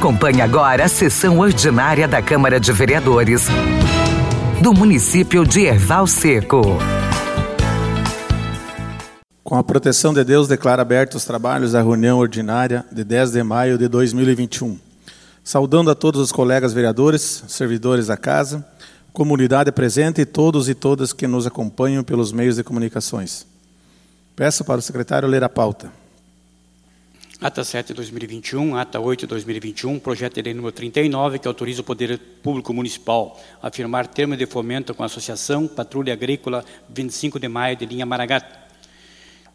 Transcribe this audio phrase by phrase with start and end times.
[0.00, 3.42] Acompanhe agora a sessão ordinária da Câmara de Vereadores
[4.62, 6.62] do município de Erval Seco.
[9.44, 13.42] Com a proteção de Deus, declaro abertos os trabalhos da reunião ordinária de 10 de
[13.42, 14.78] maio de 2021.
[15.44, 18.66] Saudando a todos os colegas vereadores, servidores da casa,
[19.12, 23.46] comunidade presente e todos e todas que nos acompanham pelos meios de comunicações.
[24.34, 25.99] Peço para o secretário ler a pauta.
[27.42, 31.80] Ata 7 de 2021, ata 8 de 2021, projeto de lei número 39, que autoriza
[31.80, 37.40] o Poder Público Municipal a firmar termo de fomento com a Associação Patrulha Agrícola 25
[37.40, 38.58] de Maio de Linha Maragato.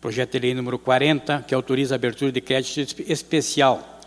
[0.01, 4.01] Projeto de lei número 40, que autoriza a abertura de crédito especial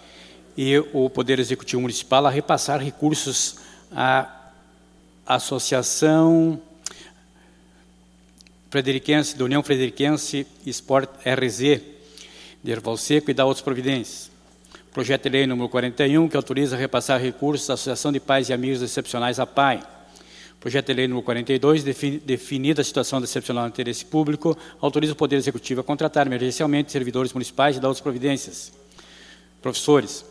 [0.57, 3.59] e o Poder Executivo Municipal a repassar recursos
[3.93, 4.51] à
[5.25, 6.61] Associação
[8.71, 11.98] Frederiquense, da União Frederiquense Sport RZ,
[12.69, 14.31] de Erval Seco e da outras providências.
[14.93, 18.83] Projeto de lei número 41, que autoriza repassar recursos à Associação de Pais e Amigos
[18.83, 19.83] Excepcionais, a PAI.
[20.61, 25.17] Projeto de lei número 42, definida a situação de excepcional de interesse público, autoriza o
[25.17, 28.71] Poder Executivo a contratar emergencialmente servidores municipais e dar outras providências.
[29.63, 30.27] Professores,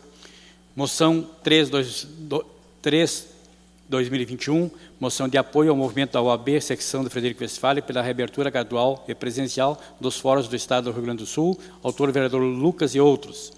[0.76, 2.08] moção 3, 2,
[2.80, 3.26] 3
[3.88, 4.70] 2021,
[5.00, 9.14] moção de apoio ao movimento da OAB, secção do Frederico Westphalen, pela reabertura gradual e
[9.14, 13.52] presencial dos fóruns do Estado do Rio Grande do Sul, autor vereador Lucas e outros.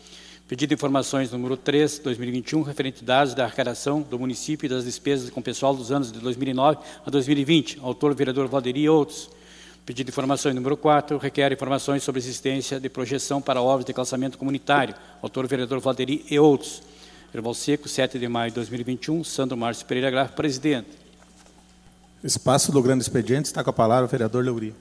[0.46, 4.84] Pedido de informações número 3, 2021, referente a dados da arrecadação do município e das
[4.84, 9.30] despesas com pessoal dos anos de 2009 a 2020, autor vereador Valderi e outros.
[9.86, 14.36] Pedido de informações número 4, requer informações sobre existência de projeção para obras de calçamento
[14.36, 16.82] comunitário, autor vereador Valderi e outros.
[17.32, 20.99] Erval Seco, 7 de maio de 2021, Sandro Márcio Pereira Graça, presidente.
[22.22, 24.74] Espaço do grande expediente, está com a palavra o vereador Leuri.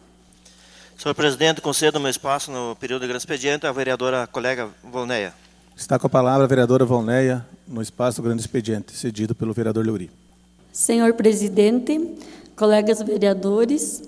[0.98, 5.34] Senhor presidente, concedo meu espaço no período do grande expediente à vereadora colega Volneia.
[5.74, 9.86] Está com a palavra a vereadora Volneia no espaço do grande expediente, cedido pelo vereador
[9.86, 10.12] Leuri.
[10.74, 12.18] Senhor presidente,
[12.58, 14.04] colegas vereadores,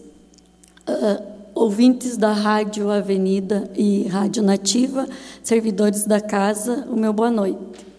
[0.86, 1.24] uh,
[1.56, 5.08] ouvintes da Rádio Avenida e Rádio Nativa,
[5.42, 7.91] servidores da casa, o meu boa noite.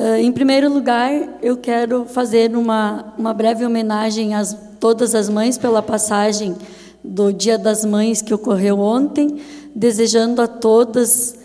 [0.00, 1.10] Uh, em primeiro lugar,
[1.42, 4.44] eu quero fazer uma, uma breve homenagem a
[4.78, 6.54] todas as mães pela passagem
[7.02, 9.40] do Dia das Mães que ocorreu ontem,
[9.74, 11.36] desejando a todas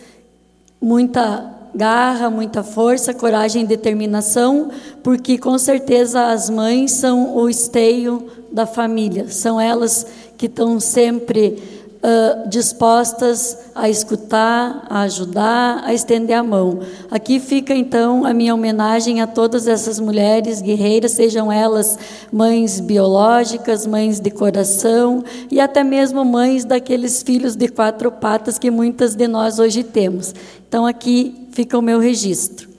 [0.80, 4.70] muita garra, muita força, coragem e determinação,
[5.02, 10.06] porque com certeza as mães são o esteio da família, são elas
[10.38, 16.80] que estão sempre uh, dispostas a escutar, a ajudar, a estender a mão.
[17.10, 21.98] Aqui fica então a minha homenagem a todas essas mulheres guerreiras, sejam elas
[22.32, 28.70] mães biológicas, mães de coração e até mesmo mães daqueles filhos de quatro patas que
[28.70, 30.36] muitas de nós hoje temos.
[30.68, 32.74] Então aqui fica o meu registro.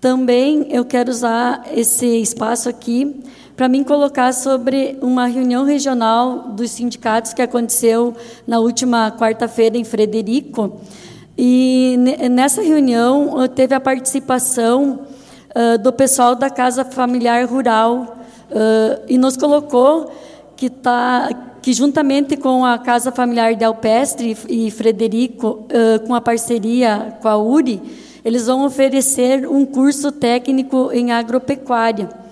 [0.00, 3.24] Também eu quero usar esse espaço aqui
[3.56, 8.14] para mim colocar sobre uma reunião regional dos sindicatos que aconteceu
[8.46, 10.80] na última quarta-feira em Frederico.
[11.36, 11.96] E
[12.30, 15.00] nessa reunião teve a participação
[15.54, 18.18] uh, do pessoal da Casa Familiar Rural
[18.50, 20.10] uh, e nos colocou
[20.56, 21.28] que tá
[21.60, 27.28] que juntamente com a Casa Familiar de Alpestre e Frederico, uh, com a parceria com
[27.28, 27.80] a URI,
[28.22, 32.23] eles vão oferecer um curso técnico em agropecuária.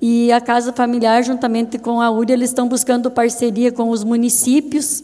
[0.00, 5.02] E a Casa Familiar, juntamente com a URI, eles estão buscando parceria com os municípios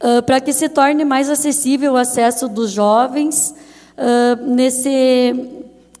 [0.00, 3.52] uh, para que se torne mais acessível o acesso dos jovens
[3.98, 5.34] uh, nesse,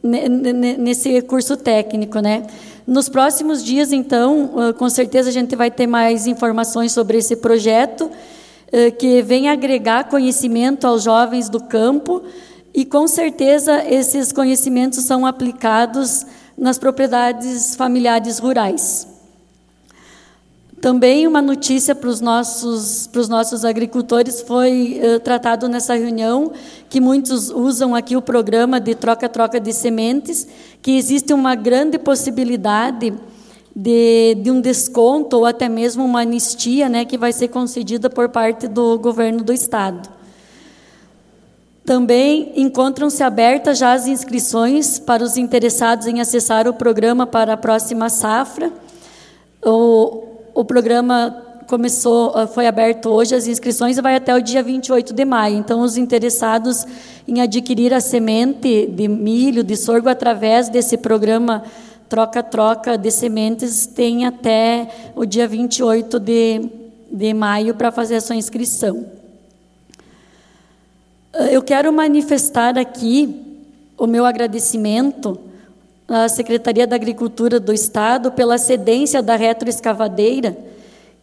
[0.02, 2.46] nesse curso técnico, né?
[2.86, 7.36] Nos próximos dias, então, uh, com certeza a gente vai ter mais informações sobre esse
[7.36, 8.10] projeto,
[8.98, 12.24] que vem agregar conhecimento aos jovens do campo,
[12.74, 16.26] e com certeza esses conhecimentos são aplicados
[16.56, 19.06] nas propriedades familiares rurais.
[20.80, 26.52] Também uma notícia para os nossos, para os nossos agricultores foi uh, tratado nessa reunião,
[26.90, 30.46] que muitos usam aqui o programa de troca-troca de sementes,
[30.82, 33.14] que existe uma grande possibilidade
[33.74, 38.28] de, de um desconto ou até mesmo uma anistia né, que vai ser concedida por
[38.28, 40.06] parte do governo do Estado.
[41.84, 47.56] Também encontram-se abertas já as inscrições para os interessados em acessar o programa para a
[47.58, 48.72] próxima safra.
[49.62, 54.62] O, o programa começou, ah, foi aberto hoje as inscrições e vai até o dia
[54.62, 55.58] 28 de maio.
[55.58, 56.86] Então, os interessados
[57.28, 61.64] em adquirir a semente de milho, de sorgo através desse programa
[62.08, 66.62] troca-troca de sementes têm até o dia 28 de,
[67.10, 69.23] de maio para fazer a sua inscrição.
[71.36, 73.42] Eu quero manifestar aqui
[73.98, 75.36] o meu agradecimento
[76.06, 80.56] à Secretaria da Agricultura do Estado pela cedência da retroescavadeira,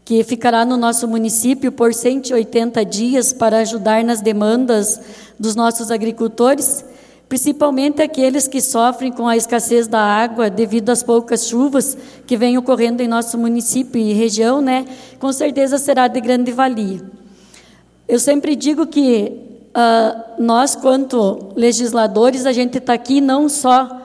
[0.03, 4.99] que ficará no nosso município por 180 dias para ajudar nas demandas
[5.39, 6.83] dos nossos agricultores,
[7.29, 11.97] principalmente aqueles que sofrem com a escassez da água devido às poucas chuvas
[12.27, 14.85] que vêm ocorrendo em nosso município e região, né?
[15.19, 17.01] Com certeza será de grande valia.
[18.09, 24.01] Eu sempre digo que uh, nós, quanto legisladores, a gente está aqui não só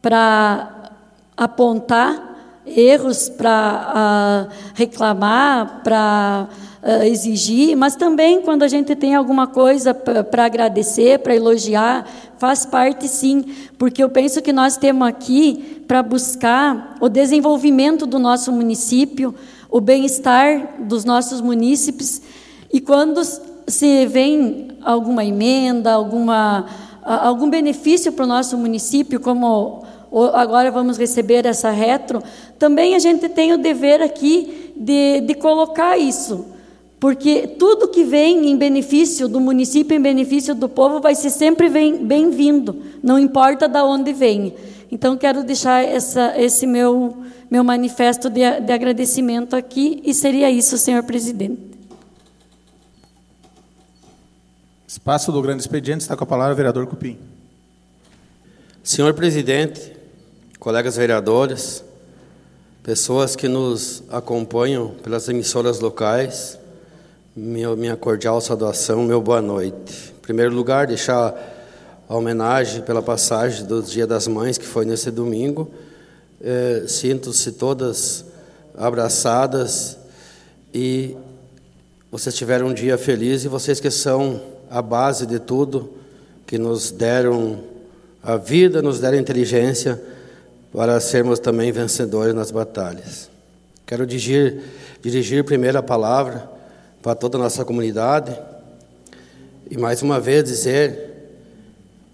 [0.00, 0.90] para
[1.36, 2.30] apontar
[2.64, 6.48] erros, para uh, reclamar, para
[6.82, 12.06] uh, exigir, mas também quando a gente tem alguma coisa para agradecer, para elogiar,
[12.38, 13.44] faz parte sim,
[13.78, 19.34] porque eu penso que nós temos aqui para buscar o desenvolvimento do nosso município,
[19.70, 22.22] o bem-estar dos nossos munícipes,
[22.72, 23.22] e quando
[23.66, 26.66] se vem alguma emenda, alguma,
[27.02, 29.84] algum benefício para o nosso município, como
[30.34, 32.22] agora vamos receber essa retro,
[32.58, 36.46] também a gente tem o dever aqui de, de colocar isso.
[37.00, 41.68] Porque tudo que vem em benefício do município, em benefício do povo, vai ser sempre
[41.68, 44.54] bem-vindo, não importa de onde vem.
[44.88, 47.16] Então, quero deixar essa, esse meu,
[47.50, 51.71] meu manifesto de, de agradecimento aqui, e seria isso, senhor presidente.
[54.92, 57.18] Espaço do grande expediente está com a palavra o vereador Cupim.
[58.84, 59.96] Senhor presidente,
[60.58, 61.82] colegas vereadores,
[62.82, 66.58] pessoas que nos acompanham pelas emissoras locais,
[67.34, 70.12] minha, minha cordial saudação, meu boa noite.
[70.14, 71.34] Em primeiro lugar, deixar
[72.06, 75.72] a homenagem pela passagem do Dia das Mães, que foi nesse domingo.
[76.38, 78.26] É, Sinto-se todas
[78.76, 79.96] abraçadas
[80.74, 81.16] e
[82.10, 85.92] vocês tiveram um dia feliz e vocês que são a base de tudo,
[86.46, 87.62] que nos deram
[88.22, 90.02] a vida, nos deram inteligência
[90.72, 93.28] para sermos também vencedores nas batalhas.
[93.84, 94.62] Quero dirigir,
[95.02, 96.48] dirigir primeiro a palavra
[97.02, 98.34] para toda a nossa comunidade
[99.70, 101.10] e mais uma vez dizer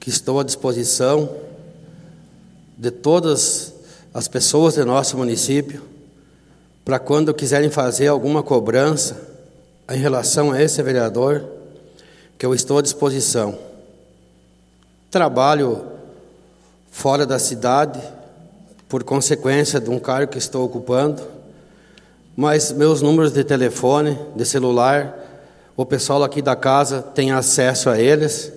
[0.01, 1.31] que estou à disposição
[2.77, 3.73] de todas
[4.13, 5.81] as pessoas do nosso município
[6.85, 9.17] para quando quiserem fazer alguma cobrança
[9.89, 11.58] em relação a esse vereador
[12.39, 13.59] que eu estou à disposição.
[15.11, 15.85] Trabalho
[16.91, 18.01] fora da cidade,
[18.89, 21.23] por consequência de um cargo que estou ocupando,
[22.37, 25.19] mas meus números de telefone, de celular,
[25.77, 28.53] o pessoal aqui da casa tem acesso a eles.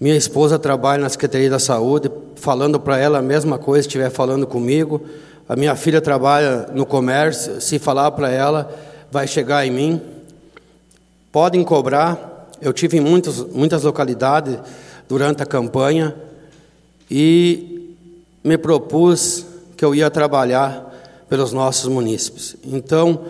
[0.00, 4.46] Minha esposa trabalha na Secretaria da Saúde, falando para ela a mesma coisa, estiver falando
[4.46, 5.02] comigo.
[5.48, 8.72] A minha filha trabalha no comércio, se falar para ela,
[9.10, 10.00] vai chegar em mim.
[11.32, 14.58] Podem cobrar, eu tive em muitos, muitas localidades
[15.08, 16.14] durante a campanha
[17.10, 17.96] e
[18.42, 19.44] me propus
[19.76, 20.86] que eu ia trabalhar
[21.28, 22.56] pelos nossos munícipes.
[22.64, 23.26] Então,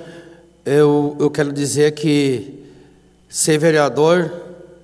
[0.65, 2.65] eu, eu quero dizer que
[3.29, 4.33] ser vereador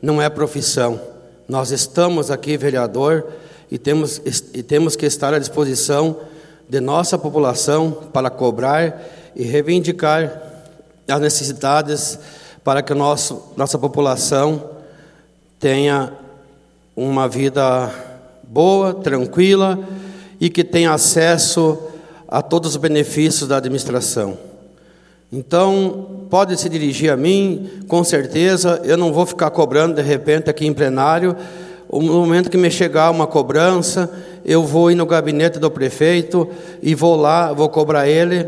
[0.00, 1.00] não é profissão.
[1.48, 3.26] Nós estamos aqui, vereador,
[3.70, 4.20] e temos,
[4.52, 6.20] e temos que estar à disposição
[6.68, 9.02] de nossa população para cobrar
[9.34, 10.42] e reivindicar
[11.08, 12.18] as necessidades
[12.64, 14.70] para que nosso, nossa população
[15.60, 16.14] tenha
[16.96, 17.92] uma vida
[18.42, 19.78] boa, tranquila
[20.40, 21.78] e que tenha acesso
[22.26, 24.38] a todos os benefícios da administração.
[25.30, 30.48] Então, pode se dirigir a mim, com certeza, eu não vou ficar cobrando de repente
[30.48, 31.36] aqui em plenário.
[31.92, 34.10] No momento que me chegar uma cobrança,
[34.44, 36.48] eu vou ir no gabinete do prefeito
[36.82, 38.44] e vou lá, vou cobrar ele,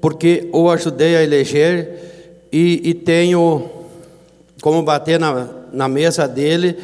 [0.00, 2.09] porque o ajudei a eleger
[2.52, 3.68] e, e tenho
[4.60, 6.76] como bater na, na mesa dele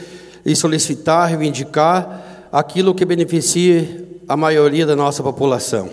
[0.45, 5.91] e solicitar, reivindicar aquilo que beneficie a maioria da nossa população.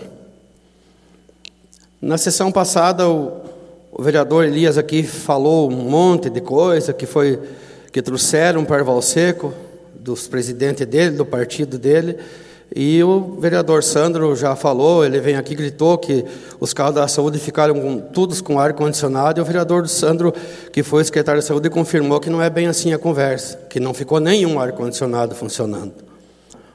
[2.01, 3.41] Na sessão passada, o,
[3.91, 7.39] o vereador Elias aqui falou um monte de coisa que foi
[7.91, 9.53] que trouxeram para o Valseco,
[9.93, 12.17] dos presidentes dele, do partido dele,
[12.75, 16.25] e o vereador Sandro já falou, ele vem aqui gritou que
[16.59, 20.33] os carros da saúde ficaram com, todos com ar condicionado, e o vereador Sandro,
[20.71, 23.93] que foi secretário de saúde, confirmou que não é bem assim a conversa, que não
[23.93, 25.93] ficou nenhum ar condicionado funcionando.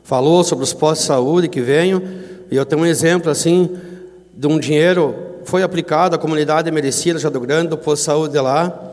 [0.04, 2.00] Falou sobre os postos de saúde que venham,
[2.48, 3.76] e eu tenho um exemplo assim
[4.32, 5.14] de um dinheiro
[5.48, 8.92] foi aplicado à comunidade merecida já do Grande, do posto de saúde lá,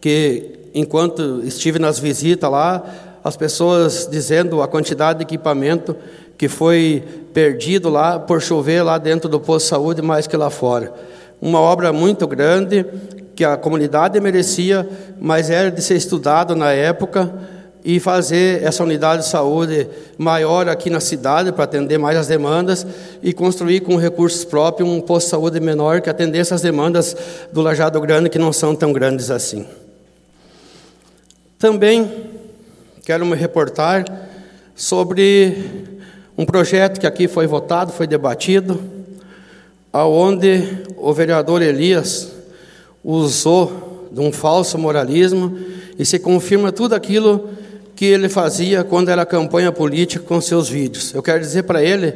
[0.00, 2.82] que enquanto estive nas visitas lá,
[3.22, 5.94] as pessoas dizendo a quantidade de equipamento
[6.36, 10.50] que foi perdido lá por chover lá dentro do posto de saúde mais que lá
[10.50, 10.92] fora.
[11.40, 12.84] Uma obra muito grande
[13.34, 14.88] que a comunidade merecia,
[15.20, 17.32] mas era de ser estudado na época
[17.84, 22.86] e fazer essa unidade de saúde maior aqui na cidade para atender mais as demandas
[23.22, 27.16] e construir com recursos próprios um posto de saúde menor que atendesse as demandas
[27.52, 29.66] do Lajado Grande que não são tão grandes assim.
[31.58, 32.10] Também
[33.04, 34.04] quero me reportar
[34.76, 35.86] sobre
[36.36, 38.80] um projeto que aqui foi votado, foi debatido,
[39.92, 42.32] aonde o vereador Elias
[43.04, 45.58] usou de um falso moralismo
[45.98, 47.50] e se confirma tudo aquilo
[47.94, 51.14] que ele fazia quando era campanha política com seus vídeos.
[51.14, 52.14] Eu quero dizer para ele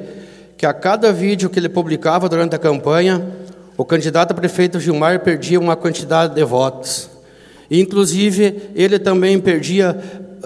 [0.56, 3.24] que a cada vídeo que ele publicava durante a campanha,
[3.76, 7.10] o candidato a prefeito Gilmar perdia uma quantidade de votos.
[7.70, 10.00] Inclusive, ele também perdia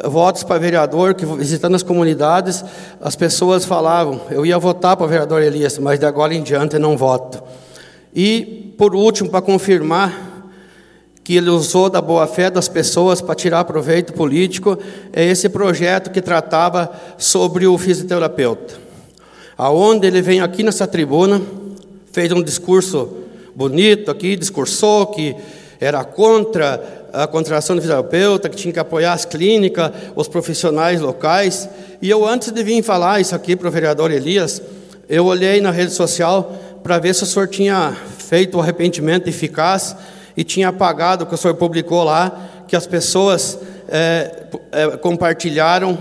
[0.05, 2.65] votos para vereador, que visitando as comunidades,
[3.01, 6.79] as pessoas falavam: eu ia votar para o vereador Elias, mas de agora em diante
[6.79, 7.43] não voto.
[8.15, 10.31] E, por último, para confirmar
[11.23, 14.79] que ele usou da boa-fé das pessoas para tirar proveito político,
[15.13, 18.75] é esse projeto que tratava sobre o fisioterapeuta.
[19.57, 21.41] Aonde ele vem aqui nessa tribuna,
[22.11, 23.09] fez um discurso
[23.55, 25.37] bonito aqui, discursou que
[25.81, 31.69] era contra a contratação do fisioterapeuta, que tinha que apoiar as clínicas, os profissionais locais.
[32.03, 34.63] E eu, antes de vir falar isso aqui para o vereador Elias,
[35.09, 39.97] eu olhei na rede social para ver se o senhor tinha feito o arrependimento eficaz
[40.37, 43.59] e tinha apagado o que o senhor publicou lá, que as pessoas
[43.89, 45.99] é, é, compartilharam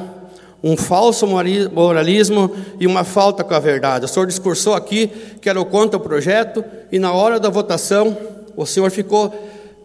[0.61, 4.05] um falso moralismo e uma falta com a verdade.
[4.05, 5.07] O senhor discursou aqui
[5.41, 8.15] que era contra o projeto e na hora da votação
[8.55, 9.33] o senhor ficou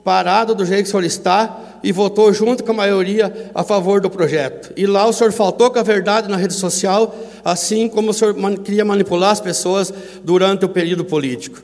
[0.05, 4.01] parado do jeito que o senhor está e votou junto com a maioria a favor
[4.01, 4.73] do projeto.
[4.77, 8.35] E lá o senhor faltou com a verdade na rede social, assim como o senhor
[8.59, 9.93] queria manipular as pessoas
[10.23, 11.63] durante o período político.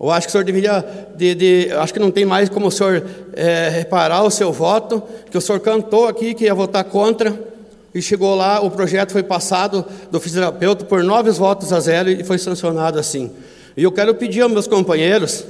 [0.00, 0.84] Eu acho que o senhor deveria,
[1.14, 5.02] de, de, acho que não tem mais como o senhor é, reparar o seu voto,
[5.30, 7.52] que o senhor cantou aqui que ia votar contra,
[7.94, 12.24] e chegou lá, o projeto foi passado do fisioterapeuta por nove votos a zero e
[12.24, 13.30] foi sancionado assim.
[13.76, 15.44] E eu quero pedir aos meus companheiros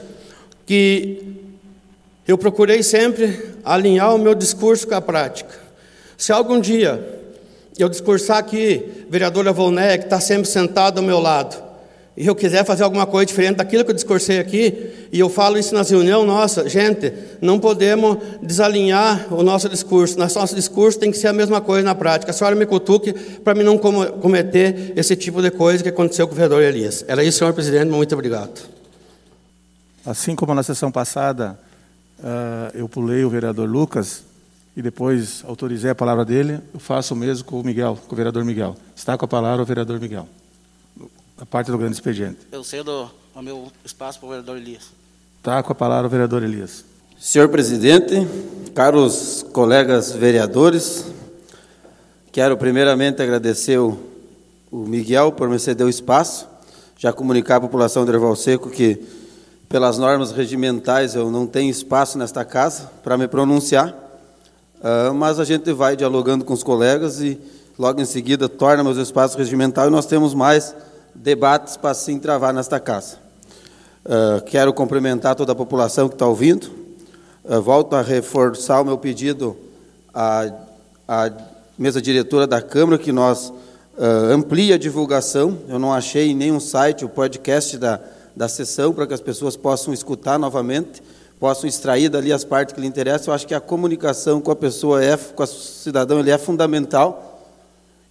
[0.66, 1.41] que
[2.26, 5.54] eu procurei sempre alinhar o meu discurso com a prática.
[6.16, 7.20] Se algum dia
[7.78, 11.72] eu discursar aqui, vereadora Volné, que está sempre sentada ao meu lado,
[12.14, 15.58] e eu quiser fazer alguma coisa diferente daquilo que eu discursei aqui, e eu falo
[15.58, 17.10] isso nas reuniões, nossa, gente,
[17.40, 20.18] não podemos desalinhar o nosso discurso.
[20.18, 22.30] Nosso discurso tem que ser a mesma coisa na prática.
[22.30, 26.34] A senhora me cutuque para mim não cometer esse tipo de coisa que aconteceu com
[26.34, 27.02] o vereador Elias.
[27.08, 28.60] Era isso, senhor presidente, muito obrigado.
[30.04, 31.58] Assim como na sessão passada
[32.22, 34.24] uh, eu pulei o vereador Lucas
[34.76, 38.16] e depois autorizei a palavra dele, eu faço o mesmo com o Miguel, com o
[38.16, 38.74] vereador Miguel.
[38.96, 40.26] Está com a palavra o vereador Miguel
[41.42, 42.38] a parte do grande expediente.
[42.52, 44.92] Eu cedo o meu espaço para o vereador Elias.
[45.38, 46.84] Está com a palavra o vereador Elias.
[47.18, 48.14] Senhor presidente,
[48.72, 51.04] caros colegas vereadores,
[52.30, 53.98] quero primeiramente agradecer o,
[54.70, 56.46] o Miguel por me ceder o espaço,
[56.96, 59.02] já comunicar à população de Erval Seco que,
[59.72, 65.44] pelas normas regimentais, eu não tenho espaço nesta casa para me pronunciar, uh, mas a
[65.44, 67.40] gente vai dialogando com os colegas e
[67.78, 70.76] logo em seguida torna meus espaços regimentais e nós temos mais
[71.14, 73.16] debates para se travar nesta casa.
[74.04, 76.70] Uh, quero cumprimentar toda a população que está ouvindo.
[77.42, 79.56] Uh, volto a reforçar o meu pedido
[80.12, 80.52] à,
[81.08, 81.30] à
[81.78, 83.50] mesa diretora da Câmara que nós
[84.30, 85.56] amplie a divulgação.
[85.66, 88.00] Eu não achei em nenhum site o podcast da,
[88.36, 91.02] da sessão para que as pessoas possam escutar novamente,
[91.38, 93.32] possam extrair dali as partes que lhe interessam.
[93.32, 97.30] Eu acho que a comunicação com a pessoa é, com o cidadão, ele é fundamental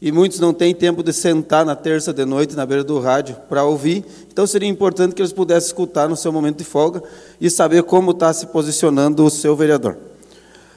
[0.02, 3.36] e muitos não têm tempo de sentar na terça de noite na beira do rádio
[3.48, 4.04] para ouvir.
[4.32, 7.04] Então seria importante que eles pudessem escutar no seu momento de folga
[7.40, 9.96] e saber como está se posicionando o seu vereador.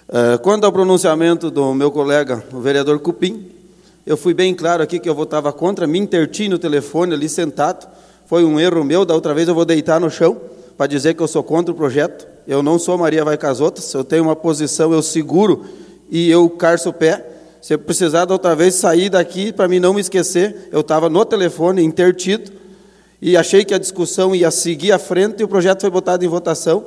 [0.06, 3.50] Uh, quanto ao pronunciamento do meu colega, o vereador Cupim,
[4.06, 7.88] eu fui bem claro aqui que eu votava contra, me interti no telefone ali sentado.
[8.26, 10.40] Foi um erro meu, da outra vez eu vou deitar no chão
[10.76, 12.26] para dizer que eu sou contra o projeto.
[12.46, 15.64] Eu não sou Maria Vai Casotas, eu tenho uma posição, eu seguro
[16.10, 17.24] e eu carço o pé.
[17.60, 21.08] Se eu precisar da outra vez sair daqui para mim não me esquecer, eu estava
[21.08, 22.50] no telefone intertido
[23.20, 26.28] e achei que a discussão ia seguir à frente e o projeto foi botado em
[26.28, 26.84] votação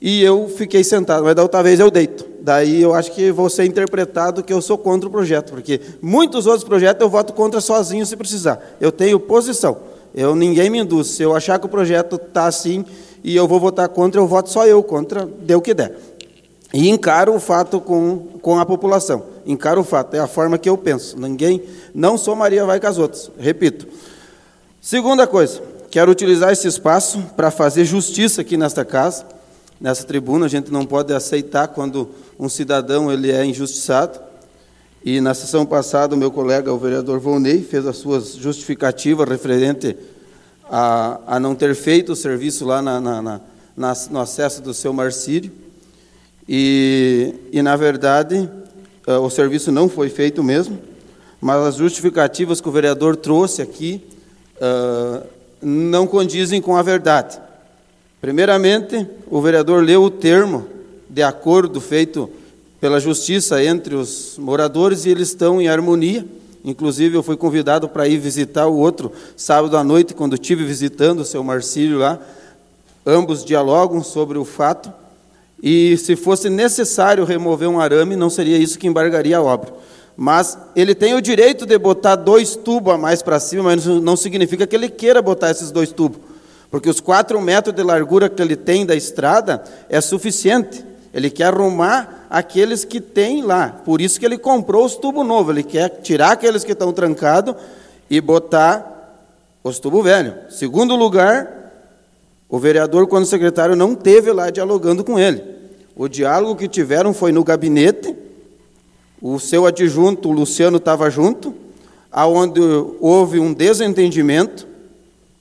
[0.00, 2.26] e eu fiquei sentado, mas da outra vez eu deito.
[2.40, 6.46] Daí eu acho que vou ser interpretado que eu sou contra o projeto, porque muitos
[6.46, 8.76] outros projetos eu voto contra sozinho se precisar.
[8.80, 9.93] Eu tenho posição.
[10.14, 11.08] Eu ninguém me induz.
[11.08, 12.84] Se eu achar que o projeto está assim
[13.22, 15.98] e eu vou votar contra, eu voto só eu contra, deu o que der.
[16.72, 19.24] E encaro o fato com, com a população.
[19.46, 21.18] Encaro o fato, é a forma que eu penso.
[21.18, 21.62] Ninguém,
[21.94, 23.30] não sou Maria vai com as outras.
[23.38, 23.86] Repito.
[24.80, 29.24] Segunda coisa, quero utilizar esse espaço para fazer justiça aqui nesta casa,
[29.80, 30.46] nessa tribuna.
[30.46, 34.20] A gente não pode aceitar quando um cidadão ele é injustiçado.
[35.04, 39.94] E na sessão passada, o meu colega, o vereador Volney, fez as suas justificativas referente
[40.64, 43.40] a, a não ter feito o serviço lá na, na,
[43.76, 45.52] na, no acesso do seu Marcílio.
[46.48, 48.48] E, e, na verdade,
[49.06, 50.78] eh, o serviço não foi feito mesmo,
[51.38, 54.02] mas as justificativas que o vereador trouxe aqui
[54.56, 55.26] uh,
[55.60, 57.38] não condizem com a verdade.
[58.22, 60.66] Primeiramente, o vereador leu o termo
[61.10, 62.30] de acordo feito
[62.84, 66.22] pela justiça entre os moradores e eles estão em harmonia.
[66.62, 71.20] Inclusive, eu fui convidado para ir visitar o outro sábado à noite, quando estive visitando
[71.20, 72.18] o seu Marcílio lá.
[73.06, 74.92] Ambos dialogam sobre o fato.
[75.62, 79.72] E se fosse necessário remover um arame, não seria isso que embargaria a obra.
[80.14, 84.14] Mas ele tem o direito de botar dois tubos a mais para cima, mas não
[84.14, 86.20] significa que ele queira botar esses dois tubos.
[86.70, 90.92] Porque os quatro metros de largura que ele tem da estrada é suficiente.
[91.14, 93.68] Ele quer arrumar aqueles que tem lá.
[93.84, 95.54] Por isso que ele comprou os tubos novos.
[95.54, 97.54] Ele quer tirar aqueles que estão trancados
[98.10, 99.22] e botar
[99.62, 100.58] os tubos velhos.
[100.58, 101.72] Segundo lugar,
[102.48, 105.40] o vereador, quando secretário, não teve lá dialogando com ele.
[105.94, 108.14] O diálogo que tiveram foi no gabinete
[109.22, 111.54] o seu adjunto, o Luciano, estava junto,
[112.12, 112.60] aonde
[113.00, 114.66] houve um desentendimento,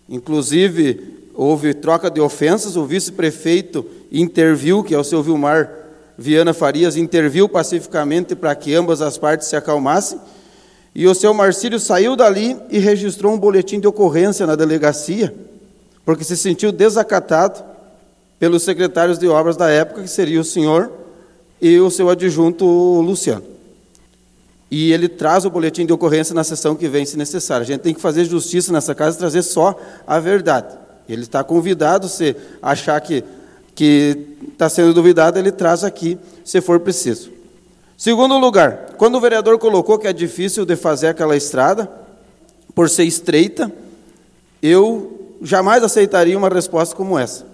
[0.07, 5.69] inclusive houve troca de ofensas, o vice-prefeito interviu, que é o seu Vilmar
[6.17, 10.19] Viana Farias, interviu pacificamente para que ambas as partes se acalmassem,
[10.95, 15.33] e o seu Marcílio saiu dali e registrou um boletim de ocorrência na delegacia,
[16.05, 17.63] porque se sentiu desacatado
[18.39, 20.91] pelos secretários de obras da época, que seria o senhor
[21.61, 22.65] e o seu adjunto
[23.01, 23.53] Luciano
[24.75, 27.61] e ele traz o boletim de ocorrência na sessão que vem, se necessário.
[27.61, 30.82] A gente tem que fazer justiça nessa casa e trazer só a verdade.
[31.07, 33.23] Ele está convidado, se achar que
[33.75, 37.31] que está sendo duvidado, ele traz aqui, se for preciso.
[37.97, 41.91] Segundo lugar, quando o vereador colocou que é difícil de fazer aquela estrada,
[42.75, 43.71] por ser estreita,
[44.61, 47.52] eu jamais aceitaria uma resposta como essa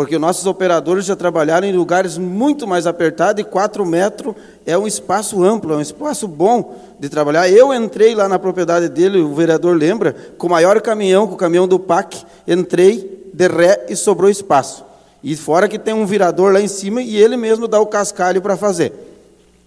[0.00, 4.34] porque nossos operadores já trabalharam em lugares muito mais apertados e 4 metros
[4.64, 7.50] é um espaço amplo, é um espaço bom de trabalhar.
[7.50, 11.36] Eu entrei lá na propriedade dele, o vereador lembra, com o maior caminhão, com o
[11.36, 14.86] caminhão do PAC, entrei de ré e sobrou espaço.
[15.22, 18.40] E fora que tem um virador lá em cima e ele mesmo dá o cascalho
[18.40, 18.94] para fazer,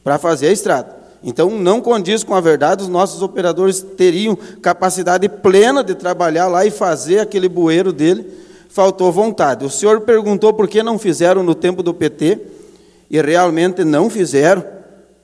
[0.03, 0.95] para fazer a estrada.
[1.23, 6.65] Então não condiz com a verdade, os nossos operadores teriam capacidade plena de trabalhar lá
[6.65, 8.41] e fazer aquele bueiro dele
[8.73, 9.63] faltou vontade.
[9.63, 12.39] O senhor perguntou por que não fizeram no tempo do PT,
[13.09, 14.65] e realmente não fizeram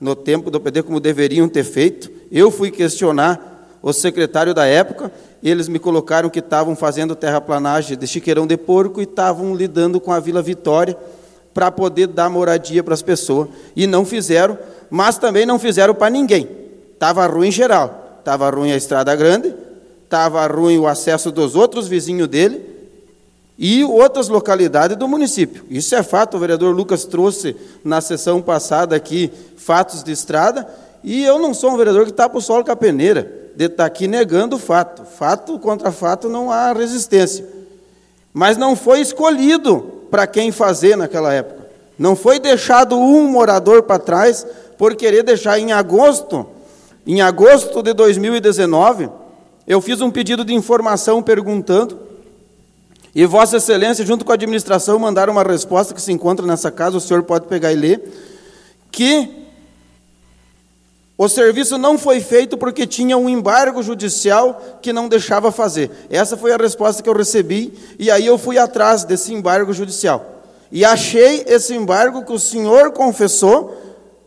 [0.00, 2.08] no tempo do PT como deveriam ter feito.
[2.30, 5.10] Eu fui questionar o secretário da época,
[5.42, 10.12] eles me colocaram que estavam fazendo terraplanagem de chiqueirão de porco e estavam lidando com
[10.12, 10.96] a Vila Vitória
[11.52, 13.48] para poder dar moradia para as pessoas.
[13.74, 14.56] E não fizeram,
[14.88, 16.48] mas também não fizeram para ninguém.
[16.92, 18.18] Estava ruim geral.
[18.20, 19.52] Estava ruim a estrada grande,
[20.04, 22.69] estava ruim o acesso dos outros vizinhos dele,
[23.62, 25.62] e outras localidades do município.
[25.68, 30.66] Isso é fato, o vereador Lucas trouxe na sessão passada aqui fatos de estrada,
[31.04, 33.76] e eu não sou um vereador que tapa o solo com a peneira, de estar
[33.76, 35.04] tá aqui negando o fato.
[35.04, 37.46] Fato contra fato não há resistência.
[38.32, 41.68] Mas não foi escolhido para quem fazer naquela época.
[41.98, 44.46] Não foi deixado um morador para trás
[44.78, 46.46] por querer deixar em agosto,
[47.06, 49.10] em agosto de 2019,
[49.66, 52.09] eu fiz um pedido de informação perguntando
[53.14, 56.96] e Vossa Excelência, junto com a administração, mandaram uma resposta que se encontra nessa casa,
[56.96, 58.12] o senhor pode pegar e ler,
[58.90, 59.40] que
[61.18, 65.90] o serviço não foi feito porque tinha um embargo judicial que não deixava fazer.
[66.08, 70.40] Essa foi a resposta que eu recebi, e aí eu fui atrás desse embargo judicial.
[70.72, 73.76] E achei esse embargo que o senhor confessou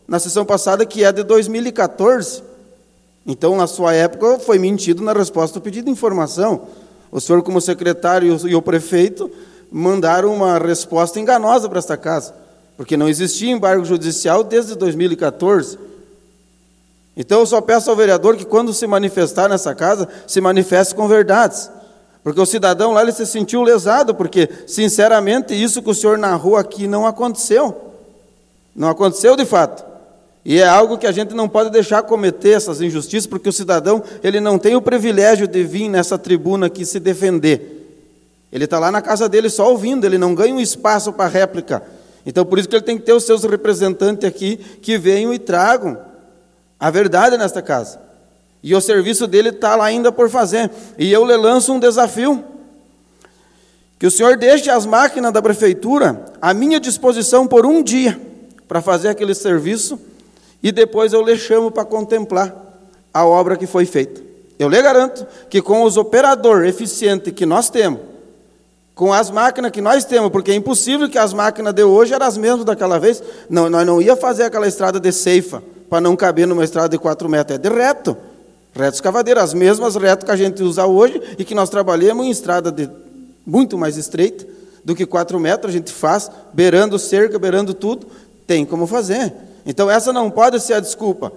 [0.06, 2.42] na sessão passada, que é de 2014.
[3.26, 6.68] Então, na sua época, foi mentido na resposta do pedido de informação.
[7.14, 9.30] O senhor, como secretário e o prefeito,
[9.70, 12.34] mandaram uma resposta enganosa para esta casa,
[12.76, 15.78] porque não existia embargo judicial desde 2014.
[17.16, 21.06] Então eu só peço ao vereador que quando se manifestar nessa casa, se manifeste com
[21.06, 21.70] verdades.
[22.24, 26.56] Porque o cidadão lá ele se sentiu lesado, porque, sinceramente, isso que o senhor narrou
[26.56, 27.92] aqui não aconteceu.
[28.74, 29.84] Não aconteceu de fato.
[30.44, 34.02] E é algo que a gente não pode deixar cometer essas injustiças, porque o cidadão
[34.22, 37.80] ele não tem o privilégio de vir nessa tribuna aqui se defender.
[38.52, 41.82] Ele está lá na casa dele só ouvindo, ele não ganha um espaço para réplica.
[42.26, 45.38] Então, por isso que ele tem que ter os seus representantes aqui que venham e
[45.38, 45.98] tragam
[46.78, 47.98] a verdade nesta casa.
[48.62, 50.70] E o serviço dele está lá ainda por fazer.
[50.98, 52.44] E eu lhe lanço um desafio.
[53.98, 58.20] Que o senhor deixe as máquinas da prefeitura à minha disposição por um dia
[58.68, 59.98] para fazer aquele serviço
[60.64, 62.56] e depois eu lhe chamo para contemplar
[63.12, 64.22] a obra que foi feita.
[64.58, 68.00] Eu lhe garanto que com os operadores eficientes que nós temos,
[68.94, 72.24] com as máquinas que nós temos, porque é impossível que as máquinas de hoje eram
[72.24, 73.22] as mesmas daquela vez.
[73.50, 76.98] Não, nós não ia fazer aquela estrada de ceifa para não caber numa estrada de
[76.98, 78.16] 4 metros, é de reto.
[78.74, 82.30] Reto escavadeira, as mesmas retas que a gente usa hoje e que nós trabalhamos em
[82.30, 82.88] estrada de
[83.46, 84.46] muito mais estreita
[84.82, 88.06] do que 4 metros, a gente faz, beirando cerca, beirando tudo,
[88.46, 89.30] tem como fazer.
[89.66, 91.32] Então essa não pode ser a desculpa.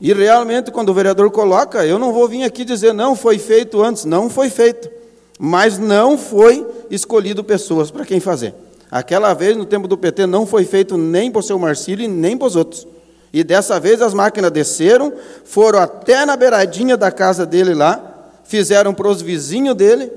[0.00, 3.82] E realmente, quando o vereador coloca, eu não vou vir aqui dizer não foi feito
[3.82, 5.02] antes, não foi feito
[5.44, 8.54] mas não foi escolhido pessoas para quem fazer.
[8.88, 12.08] Aquela vez, no tempo do PT, não foi feito nem para o seu Marcílio e
[12.08, 12.86] nem para os outros.
[13.32, 15.12] E dessa vez as máquinas desceram,
[15.44, 20.12] foram até na beiradinha da casa dele lá, fizeram para os vizinhos dele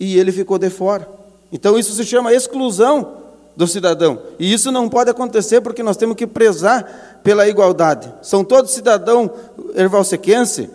[0.00, 1.06] e ele ficou de fora.
[1.52, 3.23] Então isso se chama exclusão
[3.56, 4.20] do cidadão.
[4.38, 8.12] E isso não pode acontecer porque nós temos que prezar pela igualdade.
[8.22, 9.30] São todos cidadão
[9.74, 10.68] ervalsequense,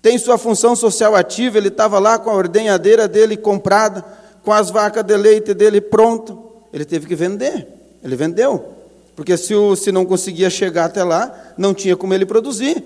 [0.00, 4.04] tem sua função social ativa, ele estava lá com a ordenhadeira dele comprada,
[4.44, 6.38] com as vacas de leite dele pronto.
[6.72, 7.66] Ele teve que vender.
[8.02, 8.74] Ele vendeu.
[9.16, 12.82] Porque se, o, se não conseguia chegar até lá, não tinha como ele produzir.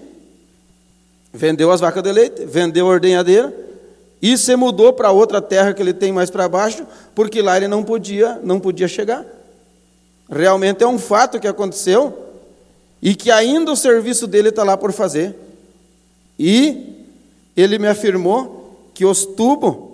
[1.33, 3.53] Vendeu as vacas de leite, vendeu a ordenhadeira
[4.23, 7.67] e se mudou para outra terra que ele tem mais para baixo, porque lá ele
[7.67, 9.27] não podia, não podia chegar.
[10.31, 12.31] Realmente é um fato que aconteceu
[13.03, 15.35] e que ainda o serviço dele está lá por fazer.
[16.39, 17.05] E
[17.57, 19.91] ele me afirmou que os tubos,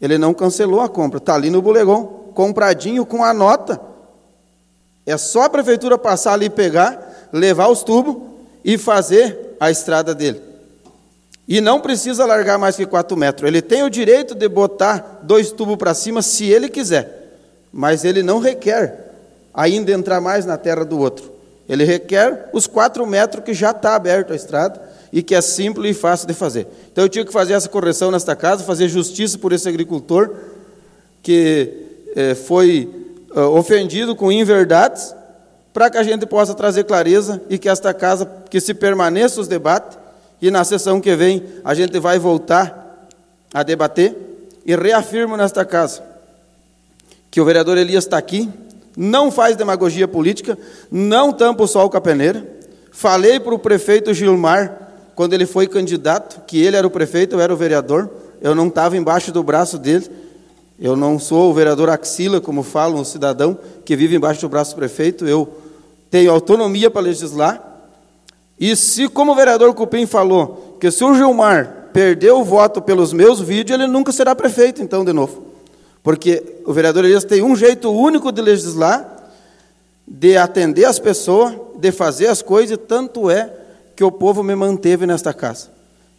[0.00, 3.78] ele não cancelou a compra, está ali no bolegon, compradinho com a nota.
[5.04, 8.16] É só a prefeitura passar ali e pegar, levar os tubos
[8.64, 10.45] e fazer a estrada dele.
[11.48, 13.46] E não precisa largar mais que 4 metros.
[13.46, 17.38] Ele tem o direito de botar dois tubos para cima se ele quiser,
[17.72, 19.12] mas ele não requer
[19.54, 21.32] ainda entrar mais na terra do outro.
[21.68, 24.80] Ele requer os 4 metros que já está aberto a estrada
[25.12, 26.66] e que é simples e fácil de fazer.
[26.92, 30.34] Então eu tinha que fazer essa correção nesta casa, fazer justiça por esse agricultor
[31.22, 32.88] que é, foi
[33.34, 35.14] é, ofendido com inverdades,
[35.72, 39.48] para que a gente possa trazer clareza e que esta casa, que se permaneça os
[39.48, 39.98] debates,
[40.40, 43.08] e na sessão que vem a gente vai voltar
[43.52, 44.14] a debater,
[44.64, 46.02] e reafirmo nesta casa
[47.30, 48.50] que o vereador Elias está aqui,
[48.96, 50.58] não faz demagogia política,
[50.90, 52.44] não tampa o sol com a peneira.
[52.90, 57.40] Falei para o prefeito Gilmar quando ele foi candidato, que ele era o prefeito, eu
[57.40, 60.10] era o vereador, eu não estava embaixo do braço dele,
[60.78, 64.74] eu não sou o vereador axila, como falam um cidadão que vive embaixo do braço
[64.74, 65.48] do prefeito, eu
[66.10, 67.75] tenho autonomia para legislar.
[68.58, 73.12] E se, como o vereador Cupim falou, que se o Gilmar perdeu o voto pelos
[73.12, 75.44] meus vídeos, ele nunca será prefeito, então, de novo.
[76.02, 79.30] Porque o vereador Elias tem um jeito único de legislar,
[80.06, 83.52] de atender as pessoas, de fazer as coisas, e tanto é
[83.94, 85.68] que o povo me manteve nesta casa.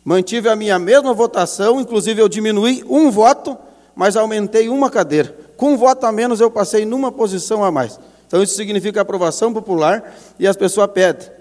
[0.03, 3.57] Mantive a minha mesma votação, inclusive eu diminuí um voto,
[3.95, 5.35] mas aumentei uma cadeira.
[5.55, 7.99] Com um voto a menos, eu passei numa posição a mais.
[8.27, 11.36] Então, isso significa aprovação popular e as pessoas pedem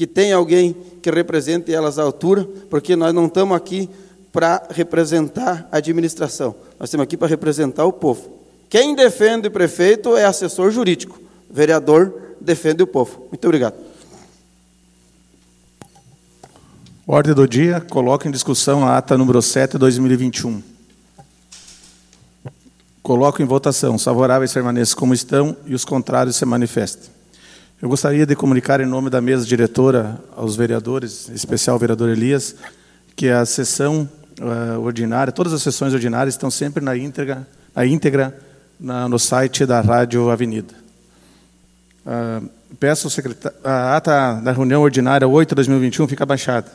[0.00, 3.86] que tenha alguém que represente elas à altura, porque nós não estamos aqui
[4.32, 8.30] para representar a administração, nós estamos aqui para representar o povo.
[8.70, 13.26] Quem defende o prefeito é assessor jurídico, vereador defende o povo.
[13.30, 13.74] Muito obrigado.
[17.06, 20.62] Ordem do dia, coloca em discussão a ata número 7 de 2021.
[23.02, 23.96] Coloco em votação.
[23.96, 27.19] Os favoráveis permaneçam como estão e os contrários se manifestem.
[27.82, 32.10] Eu gostaria de comunicar em nome da mesa diretora aos vereadores, em especial ao vereador
[32.10, 32.54] Elias,
[33.16, 34.06] que a sessão
[34.38, 38.38] uh, ordinária, todas as sessões ordinárias estão sempre na íntegra, na íntegra
[38.78, 40.74] na, no site da Rádio Avenida.
[42.04, 46.70] Uh, peço ao secretário, a ata da reunião ordinária 8 de 2021 fica baixada.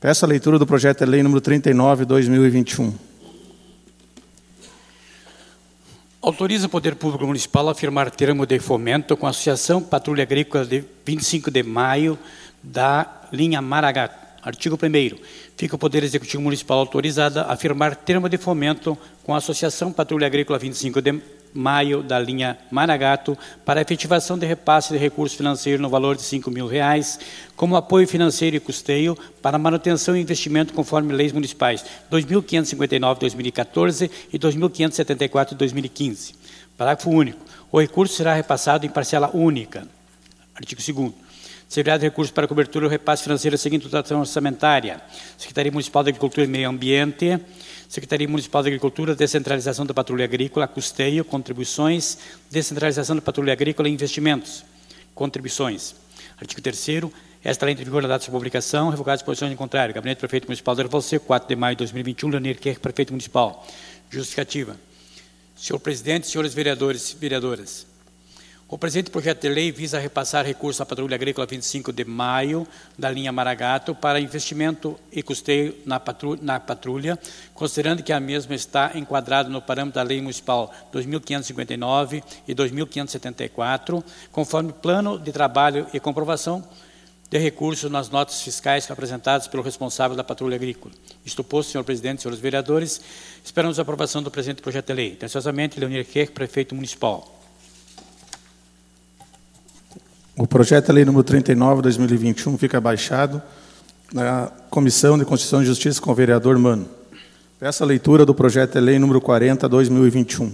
[0.00, 2.94] Peço a leitura do projeto de lei número 39, 2021.
[6.26, 10.66] Autoriza o Poder Público Municipal a firmar termo de fomento com a Associação Patrulha Agrícola
[10.66, 12.18] de 25 de maio
[12.60, 14.10] da linha Maragá.
[14.42, 15.18] Artigo 1
[15.56, 20.26] Fica o Poder Executivo Municipal autorizado a firmar termo de fomento com a Associação Patrulha
[20.26, 21.22] Agrícola 25 de
[21.56, 26.50] maio da linha Maragato para efetivação de repasse de recursos financeiros no valor de 5
[26.50, 27.18] mil reais,
[27.56, 36.34] como apoio financeiro e custeio para manutenção e investimento conforme leis municipais 2.559-2014 e 2.574-2015.
[36.76, 37.38] Parágrafo único.
[37.72, 39.88] O recurso será repassado em parcela única.
[40.54, 41.26] Artigo 2
[41.68, 45.00] Secretaria de Recursos para cobertura e repasse financeiro seguinte dotação orçamentária.
[45.36, 47.40] Secretaria Municipal de Agricultura e Meio Ambiente,
[47.88, 52.18] Secretaria Municipal de Agricultura, descentralização da patrulha agrícola, custeio, contribuições,
[52.50, 54.64] descentralização da patrulha agrícola e investimentos,
[55.14, 55.94] contribuições.
[56.38, 57.10] Artigo 3
[57.46, 59.94] esta lei entra em vigor na data de sua publicação, revogadas posições em contrário.
[59.94, 63.64] Gabinete Prefeito Municipal de Erval 4 de maio de 2021, Leonir Kerr, Prefeito Municipal.
[64.10, 64.76] Justificativa.
[65.54, 67.86] Senhor Presidente, senhores vereadores e vereadoras,
[68.68, 72.66] o presente projeto de lei visa repassar recursos à Patrulha Agrícola 25 de maio
[72.98, 77.16] da linha Maragato para investimento e custeio na patrulha, na patrulha,
[77.54, 84.72] considerando que a mesma está enquadrada no parâmetro da Lei Municipal 2559 e 2574, conforme
[84.72, 86.66] plano de trabalho e comprovação
[87.30, 90.92] de recursos nas notas fiscais apresentadas pelo responsável da Patrulha Agrícola.
[91.24, 93.00] Isto posto, senhor presidente, senhores vereadores,
[93.44, 95.12] esperamos a aprovação do presente projeto de lei.
[95.12, 97.36] Atenciosamente, Leonir Kerr, prefeito municipal.
[100.38, 103.40] O projeto de lei número 39 de 2021 fica baixado
[104.12, 106.86] na Comissão de Constituição e Justiça com o vereador Mano.
[107.58, 110.52] Peço a leitura do projeto de lei número 40 2021.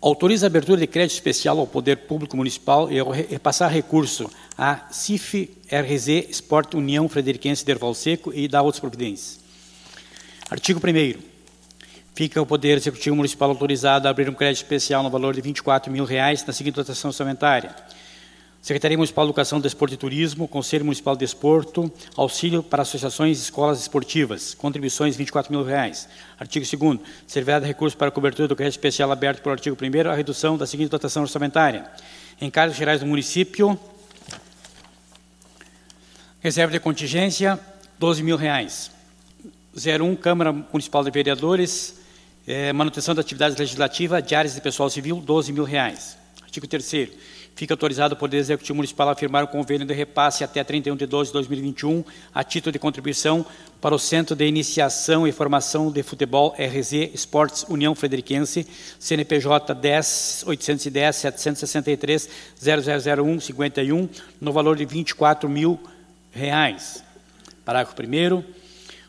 [0.00, 2.96] Autoriza a abertura de crédito especial ao Poder Público Municipal e
[3.28, 9.38] repassar recurso à CIF RZ Sport União Frederiquense Derval Seco e da outras providências.
[10.50, 11.20] Artigo 1
[12.14, 15.92] Fica o Poder Executivo Municipal autorizado a abrir um crédito especial no valor de 24
[15.92, 17.76] mil reais na seguinte dotação orçamentária
[18.62, 23.42] Secretaria Municipal de Educação, Desporto e Turismo, Conselho Municipal de Desporto, auxílio para associações e
[23.42, 26.06] escolas esportivas, contribuições 24 mil reais.
[26.38, 30.14] Artigo 2 servirá de recurso para cobertura do crédito especial aberto pelo artigo 1 a
[30.14, 31.90] redução da seguinte dotação orçamentária.
[32.38, 33.78] Encargos gerais do município,
[36.40, 37.58] reserva de contingência,
[37.98, 38.90] 12 mil reais.
[39.74, 41.98] 01, Câmara Municipal de Vereadores,
[42.46, 46.18] eh, manutenção da atividade legislativa, diárias de pessoal civil, 12 mil reais.
[46.42, 47.08] Artigo 3
[47.60, 51.04] fica autorizado o Poder Executivo Municipal a firmar o convênio de repasse até 31 de
[51.04, 52.02] 12 de 2021,
[52.34, 53.44] a título de contribuição
[53.82, 58.66] para o Centro de Iniciação e Formação de Futebol RZ Esportes União Frederiquense,
[58.98, 64.08] CNPJ 10 810 763 0001 51,
[64.40, 65.78] no valor de 24 mil
[66.30, 67.04] reais.
[67.62, 68.42] Parágrafo 1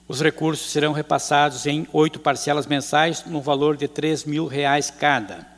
[0.10, 5.51] os recursos serão repassados em oito parcelas mensais, no valor de 3 mil reais cada.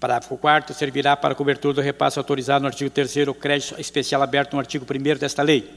[0.00, 4.54] Parágrafo 4 servirá para cobertura do repasse autorizado no artigo 3 o crédito especial aberto
[4.54, 5.70] no artigo 1 desta lei.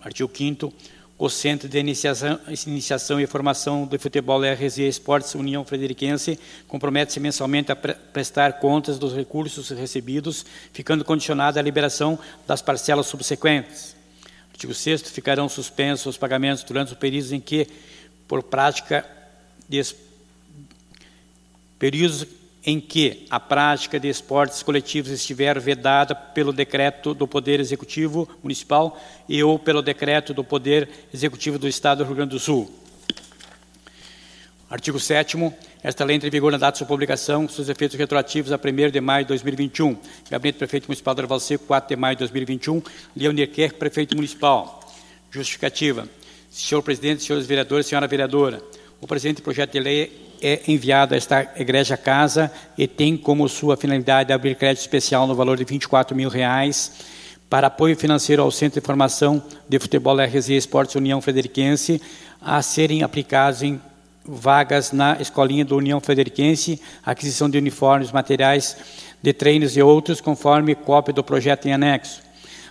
[0.00, 0.74] Artigo 5
[1.16, 7.70] o Centro de Iniciação, Iniciação e Formação do Futebol RZ Esportes União Frederiquense compromete-se mensalmente
[7.70, 13.94] a pre prestar contas dos recursos recebidos, ficando condicionada à liberação das parcelas subsequentes.
[14.50, 17.68] Artigo 6 ficarão suspensos os pagamentos durante os períodos em que,
[18.26, 19.06] por prática
[19.68, 19.80] de
[21.78, 22.26] períodos
[22.64, 29.00] em que a prática de esportes coletivos estiver vedada pelo decreto do Poder Executivo Municipal
[29.28, 32.70] e ou pelo decreto do Poder Executivo do Estado do Rio Grande do Sul.
[34.70, 35.36] Artigo 7
[35.84, 38.90] esta lei entra em vigor na data de sua publicação, seus efeitos retroativos a 1
[38.92, 39.98] de maio de 2021.
[40.30, 42.80] Gabinete Prefeito Municipal do Erval Seco, 4 de maio de 2021.
[43.16, 44.80] Leonir Kerr, Prefeito Municipal.
[45.28, 46.08] Justificativa.
[46.48, 48.62] Senhor Presidente, senhores vereadores, senhora vereadora,
[49.02, 53.76] o presente projeto de lei é enviado a esta igreja casa e tem como sua
[53.76, 56.92] finalidade abrir crédito especial no valor de 24 mil reais
[57.50, 62.00] para apoio financeiro ao Centro de Formação de Futebol RZ Esportes União Frederiquense
[62.40, 63.80] a serem aplicados em
[64.24, 68.76] vagas na escolinha do União Frederiquense, aquisição de uniformes, materiais
[69.20, 72.22] de treinos e outros, conforme cópia do projeto em anexo.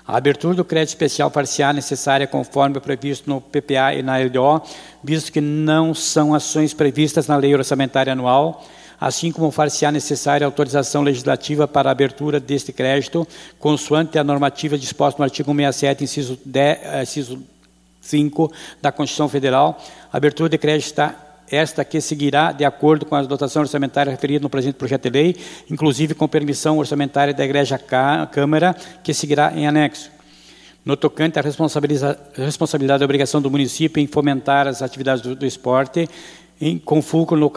[0.08, 4.62] A abertura do crédito especial parcial necessária conforme previsto no PPA e na LDO,
[5.04, 8.66] visto que não são ações previstas na lei orçamentária anual,
[9.00, 13.28] assim como parcial necessária autorização legislativa para a abertura deste crédito,
[13.60, 17.44] consoante a normativa disposta no artigo 67, inciso, 10, eh, inciso
[18.02, 19.80] 5 da Constituição Federal.
[20.12, 21.16] A abertura de crédito está
[21.52, 25.36] esta que seguirá de acordo com a dotação orçamentária referida no presente projeto de lei,
[25.70, 30.10] inclusive com permissão orçamentária da Igreja Câmara, que seguirá em anexo.
[30.84, 36.10] No tocante à responsabilidade e obrigação do município em fomentar as atividades do, do esporte,
[36.60, 37.52] em, com fulcro no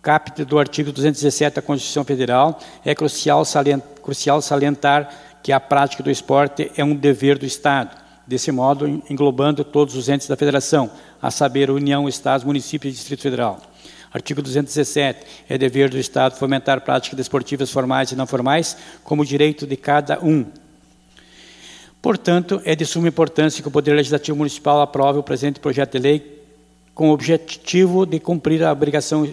[0.00, 5.10] capítulo do artigo 217 da Constituição Federal, é crucial salientar, crucial salientar
[5.42, 10.08] que a prática do esporte é um dever do Estado desse modo englobando todos os
[10.08, 13.60] entes da federação, a saber, União, Estados, municípios e Distrito Federal.
[14.12, 15.26] Artigo 217.
[15.48, 20.18] É dever do Estado fomentar práticas desportivas formais e não formais como direito de cada
[20.24, 20.46] um.
[22.00, 25.98] Portanto, é de suma importância que o Poder Legislativo Municipal aprove o presente projeto de
[25.98, 26.42] lei
[26.94, 29.28] com o objetivo de cumprir a obrigação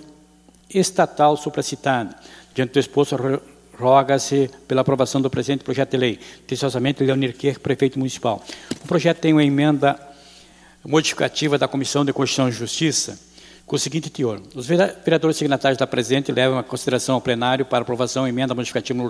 [0.70, 2.16] estatal supracitada.
[2.54, 3.16] Diante do exposto,
[3.80, 6.20] roga-se pela aprovação do presente projeto de lei.
[6.46, 8.44] Atenciosamente, Leonir Kerr, prefeito municipal.
[8.84, 10.00] O projeto tem uma emenda
[10.86, 13.20] modificativa da Comissão de Constituição e Justiça,
[13.66, 14.42] com o seguinte teor.
[14.54, 19.08] Os vereadores signatários da presente levam em consideração ao plenário para aprovação a emenda modificativa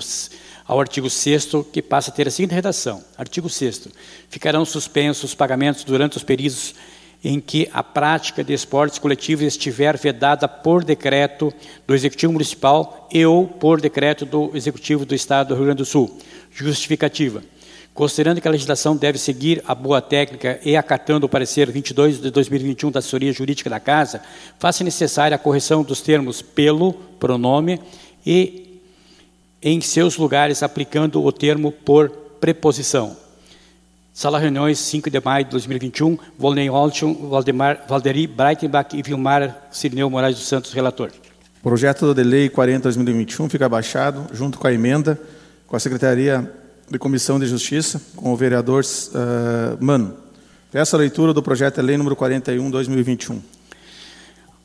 [0.67, 3.03] ao artigo 6 que passa a ter a seguinte redação.
[3.17, 3.87] Artigo 6
[4.29, 6.75] Ficarão suspensos os pagamentos durante os períodos
[7.23, 11.53] em que a prática de esportes coletivos estiver vedada por decreto
[11.87, 15.85] do Executivo Municipal e ou por decreto do Executivo do Estado do Rio Grande do
[15.85, 16.19] Sul.
[16.51, 17.41] Justificativa.
[17.93, 22.31] Considerando que a legislação deve seguir a boa técnica e acatando o parecer 22 de
[22.31, 24.21] 2021 da assessoria jurídica da Casa,
[24.57, 27.79] faça necessária a correção dos termos pelo, pronome
[28.25, 28.81] e
[29.61, 33.22] em seus lugares aplicando o termo por preposição.
[34.13, 40.07] Sala Reuniões, 5 de maio de 2021, Volney Olson, Valdemar, Valderi Breitenbach e Vilmar Cirineu
[40.07, 41.09] Moraes dos Santos, relator.
[41.63, 45.19] Projeto de Lei 40-2021 fica baixado, junto com a emenda,
[45.65, 46.47] com a Secretaria
[46.87, 50.15] de Comissão de Justiça, com o vereador uh, Mano.
[50.71, 53.41] Peço a leitura do projeto de lei número 41, 2021.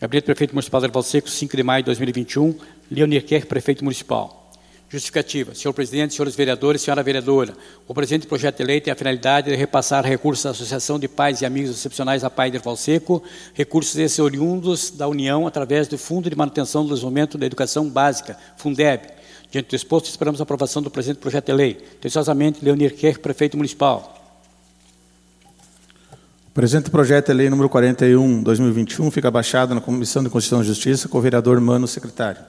[0.00, 2.58] Gabinete Prefeito Municipal de Erval Seco, 5 de maio de 2021.
[2.90, 4.50] Leonir Kerr, Prefeito Municipal.
[4.88, 5.54] Justificativa.
[5.54, 7.54] Senhor presidente, senhores vereadores, senhora vereadora,
[7.88, 11.40] o presente projeto de lei tem a finalidade de repassar recursos da Associação de Pais
[11.40, 13.22] e Amigos Excepcionais a Pai de Valseco,
[13.54, 18.36] recursos esses oriundos da União através do Fundo de Manutenção do Desenvolvimento da Educação Básica,
[18.56, 19.08] Fundeb.
[19.54, 21.78] Diante do exposto, esperamos a aprovação do presente projeto de lei.
[22.00, 24.20] Atenciosamente, Leonir Kerr, Prefeito Municipal.
[26.48, 30.66] O presente projeto de lei número 41, 2021, fica baixado na Comissão de Constituição e
[30.66, 32.42] Justiça com o vereador Mano, secretário.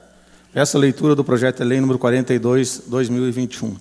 [0.52, 3.76] Essa leitura do projeto de lei número 42, 2021.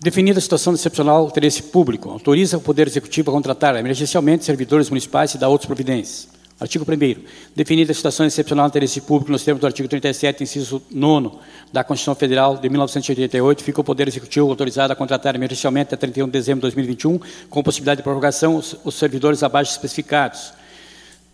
[0.00, 4.88] Definida a situação excepcional de interesse público, autoriza o Poder Executivo a contratar emergencialmente servidores
[4.88, 6.39] municipais e dar outras providências.
[6.60, 7.24] Artigo 1
[7.56, 11.38] Definida a situação excepcional de interesse público nos termos do artigo 37, inciso 9
[11.72, 16.26] da Constituição Federal de 1988, fica o Poder Executivo autorizado a contratar emergencialmente até 31
[16.26, 17.18] de dezembro de 2021,
[17.48, 20.52] com possibilidade de prorrogação, os, servidores abaixo especificados.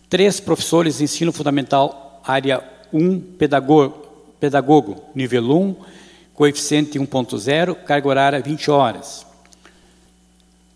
[0.09, 2.63] Três professores de ensino fundamental, área
[2.93, 4.07] 1, pedagogo,
[4.39, 5.75] pedagogo, nível 1,
[6.33, 9.25] coeficiente 1.0, carga horária 20 horas.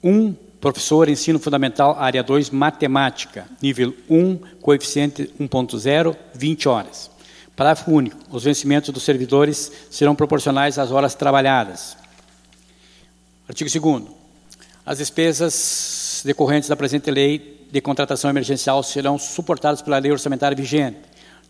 [0.03, 7.09] 1, professor ensino fundamental, área 2, matemática, nível 1, coeficiente 1.0, 20 horas.
[7.55, 8.17] Parágrafo único.
[8.29, 11.97] Os vencimentos dos servidores serão proporcionais às horas trabalhadas.
[13.49, 14.03] Artigo 2
[14.85, 20.99] As despesas decorrentes da presente lei de contratação emergencial serão suportadas pela lei orçamentária vigente.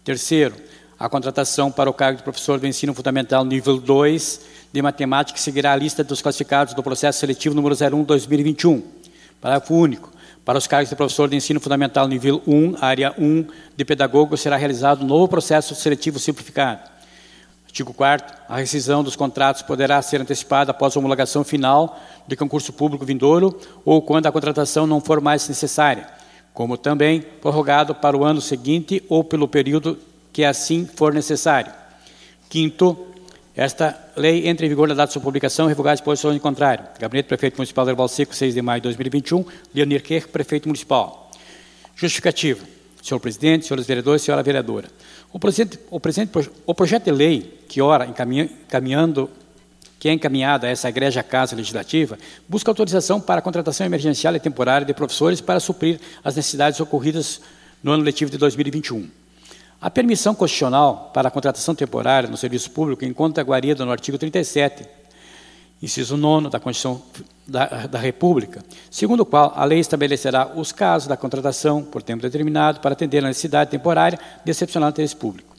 [0.06, 0.56] Terceiro,
[0.98, 5.74] a contratação para o cargo de professor do ensino fundamental nível 2 de matemática seguirá
[5.74, 9.01] a lista dos classificados do processo seletivo número 01-2021.
[9.42, 10.12] Parágrafo único.
[10.46, 14.56] Para os cargos de professor de ensino fundamental nível 1, área 1 de pedagogo, será
[14.56, 16.82] realizado um novo processo seletivo simplificado.
[17.66, 22.72] Artigo 4 A rescisão dos contratos poderá ser antecipada após a homologação final de concurso
[22.72, 26.08] público vindouro ou quando a contratação não for mais necessária,
[26.54, 29.98] como também prorrogado para o ano seguinte ou pelo período
[30.32, 31.72] que assim for necessário.
[32.50, 33.08] Quinto,
[33.56, 36.86] esta lei entra em vigor na data de sua publicação, revogada disposições em contrário.
[36.98, 39.44] Gabinete Prefeito Municipal de Erval Seco, 6 de maio de 2021.
[39.74, 41.30] Leonir Kerr, Prefeito Municipal.
[41.96, 42.66] Justificativa.
[43.04, 44.88] Senhor Presidente, senhores vereadores, senhora vereadora.
[45.34, 46.32] O, presente, o, presente,
[46.66, 49.30] o projeto de lei que, ora, encaminhando,
[50.00, 54.40] que é encaminhado a essa Igreja Casa Legislativa, busca autorização para a contratação emergencial e
[54.40, 57.42] temporária de professores para suprir as necessidades ocorridas
[57.84, 59.21] no ano letivo de 2021.
[59.82, 64.88] A permissão constitucional para a contratação temporária no serviço público encontra guarida no artigo 37,
[65.82, 67.02] inciso 9 da Constituição
[67.48, 72.22] da, da, República, segundo o qual a lei estabelecerá os casos da contratação por tempo
[72.22, 75.56] determinado para atender a necessidade temporária de excepcional interesse público.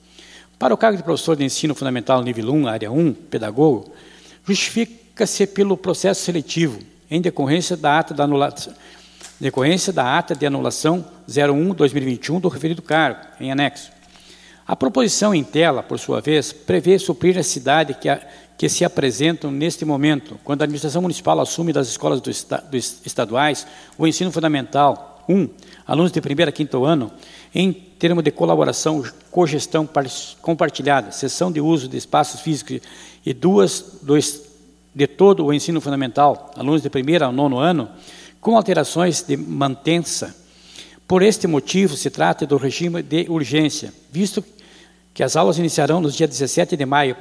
[0.57, 3.91] Para o cargo de professor de ensino fundamental nível 1, área 1, pedagogo,
[4.47, 6.79] justifica-se pelo processo seletivo
[7.11, 8.73] em decorrência da ata da anulação
[9.41, 13.92] decorrência da ata de anulação 01/2021 do referido cargo, em anexo.
[14.67, 18.21] A proposição em tela, por sua vez, prevê suprir a cidade que, a,
[18.57, 22.77] que se apresentam neste momento, quando a administração municipal assume das escolas do esta, do
[22.77, 23.67] estaduais
[23.99, 25.49] o ensino fundamental Um,
[25.87, 27.11] alunos de primeiro a quinto ano,
[27.55, 29.89] em termos de colaboração, cogestão
[30.41, 32.81] compartilhada, sessão de uso de espaços físicos
[33.25, 34.43] e duas dois,
[34.93, 37.89] de todo o ensino fundamental, alunos de primeiro ao nono ano,
[38.41, 40.42] com alterações de mantença.
[41.13, 44.43] Por este motivo, se trata do regime de urgência, visto
[45.13, 47.15] que as aulas iniciarão no dia 17 de maio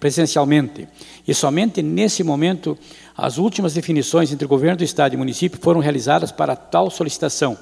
[0.00, 0.88] presencialmente,
[1.24, 2.76] e somente nesse momento
[3.16, 7.56] as últimas definições entre o governo do estado e município foram realizadas para tal solicitação.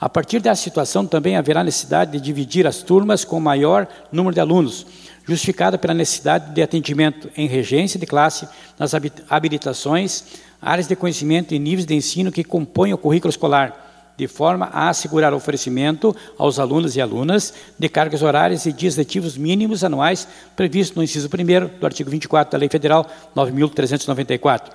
[0.00, 4.40] A partir dessa situação, também haverá necessidade de dividir as turmas com maior número de
[4.40, 4.86] alunos,
[5.28, 8.92] justificada pela necessidade de atendimento em regência de classe nas
[9.28, 10.24] habilitações,
[10.58, 13.89] áreas de conhecimento e níveis de ensino que compõem o currículo escolar
[14.20, 18.94] de forma a assegurar o oferecimento aos alunos e alunas de cargas horárias e dias
[18.94, 24.72] letivos mínimos anuais previstos no inciso 1 do artigo 24 da Lei Federal 9.394,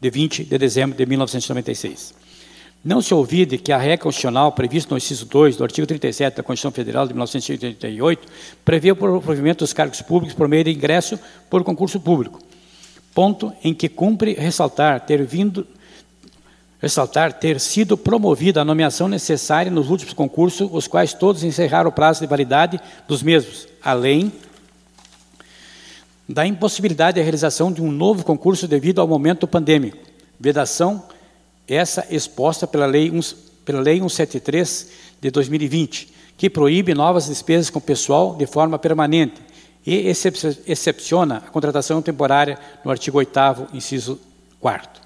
[0.00, 2.14] de 20 de dezembro de 1996.
[2.84, 6.42] Não se ouvide que a regra constitucional prevista no inciso 2 do artigo 37 da
[6.44, 8.28] Constituição Federal de 1988
[8.64, 11.18] prevê o provimento dos cargos públicos por meio de ingresso
[11.50, 12.38] por concurso público.
[13.12, 15.66] Ponto em que cumpre ressaltar ter vindo
[16.84, 21.92] ressaltar ter sido promovida a nomeação necessária nos últimos concursos, os quais todos encerraram o
[21.92, 22.78] prazo de validade
[23.08, 24.30] dos mesmos, além
[26.28, 29.96] da impossibilidade de realização de um novo concurso devido ao momento pandêmico.
[30.38, 31.02] Vedação
[31.66, 33.10] essa exposta pela Lei,
[33.64, 34.90] pela Lei 173
[35.22, 39.40] de 2020, que proíbe novas despesas com pessoal de forma permanente
[39.86, 40.12] e
[40.66, 44.20] excepciona a contratação temporária no artigo 8 inciso
[44.60, 45.03] 4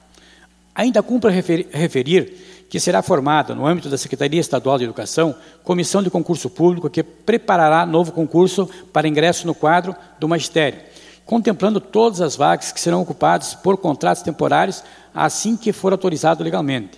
[0.79, 2.37] Ainda cumpre referir
[2.71, 7.03] que será formada, no âmbito da Secretaria Estadual de Educação, comissão de concurso público que
[7.03, 10.79] preparará novo concurso para ingresso no quadro do magistério,
[11.27, 16.97] contemplando todas as vagas que serão ocupadas por contratos temporários assim que for autorizado legalmente.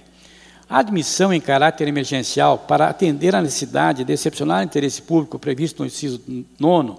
[0.68, 5.86] A admissão em caráter emergencial para atender à necessidade de excepcional interesse público previsto no
[5.86, 6.20] inciso
[6.58, 6.96] 9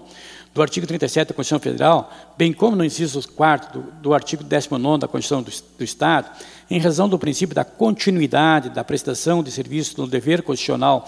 [0.54, 5.08] do artigo 37 da Constituição Federal, bem como no inciso 4 do, artigo 19 da
[5.08, 6.30] Constituição do, Estado,
[6.72, 11.06] em razão do princípio da continuidade da prestação de serviço no dever constitucional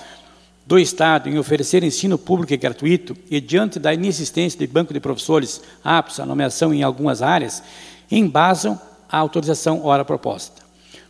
[0.67, 5.01] do Estado em oferecer ensino público e gratuito e diante da inexistência de banco de
[5.01, 7.63] professores aptos à nomeação em algumas áreas,
[8.11, 8.79] embasam
[9.11, 10.61] a autorização ora proposta.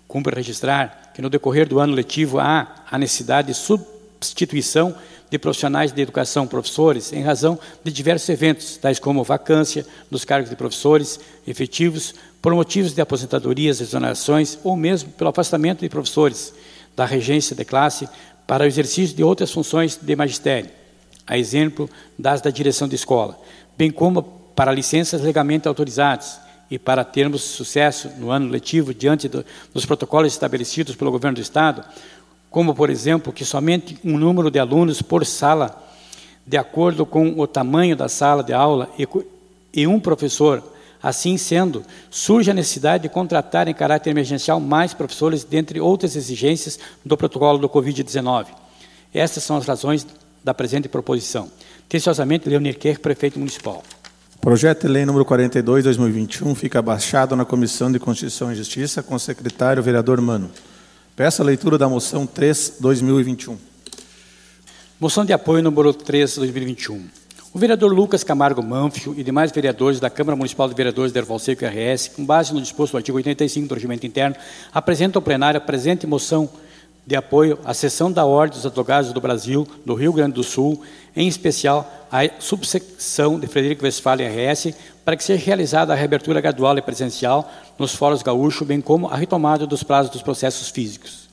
[0.07, 4.95] Cumpre registrar que no decorrer do ano letivo há a necessidade de substituição
[5.29, 10.49] de profissionais de educação, professores, em razão de diversos eventos, tais como vacância dos cargos
[10.49, 12.15] de professores efetivos,
[12.45, 16.53] por motivos de aposentadorias, exonerações ou mesmo pelo afastamento de professores
[16.95, 18.07] da regência de classe
[18.47, 20.69] para o exercício de outras funções de magistério,
[21.27, 21.89] a exemplo
[22.19, 23.41] das da direção de escola,
[23.79, 24.23] bem como
[24.55, 26.39] para licenças legalmente autorizadas
[26.71, 29.43] e para termos sucesso no ano letivo diante do,
[29.73, 31.83] dos protocolos estabelecidos pelo governo do Estado,
[32.51, 35.83] como, por exemplo, que somente um número de alunos por sala,
[36.47, 39.09] de acordo com o tamanho da sala de aula, e,
[39.73, 40.74] e um professor.
[41.05, 46.79] Assim sendo, surge a necessidade de contratar em caráter emergencial mais professores, dentre outras exigências
[47.05, 48.47] do protocolo do Covid-19.
[49.13, 50.07] Estas são as razões
[50.43, 51.51] da presente proposição.
[51.87, 53.83] Atenciosamente, Leonir Kerr, prefeito municipal.
[54.41, 59.15] Projeto de lei número 42, 2021, fica abaixado na Comissão de Constituição e Justiça com
[59.15, 60.51] o secretário vereador Mano.
[61.15, 63.59] Peço a leitura da moção 3, 2021.
[64.99, 67.24] Moção de apoio número 3, 2021.
[67.55, 71.39] O vereador Lucas Camargo Manfio e demais vereadores da Câmara Municipal de Vereadores de Erval
[71.39, 74.35] Seco e RS, com base no disposto do artigo 85 do Regimento Interno,
[74.73, 76.51] apresentam ao plenário a presente moção
[77.07, 80.83] de apoio à sessão da Ordem dos Advogados do Brasil, do Rio Grande do Sul,
[81.15, 84.75] em especial à subsecção de Frederico Westphalen RS,
[85.05, 87.49] para que seja realizada a reabertura gradual e presencial
[87.79, 91.29] nos fóruns gaúchos, bem como a retomada dos prazos dos processos físicos.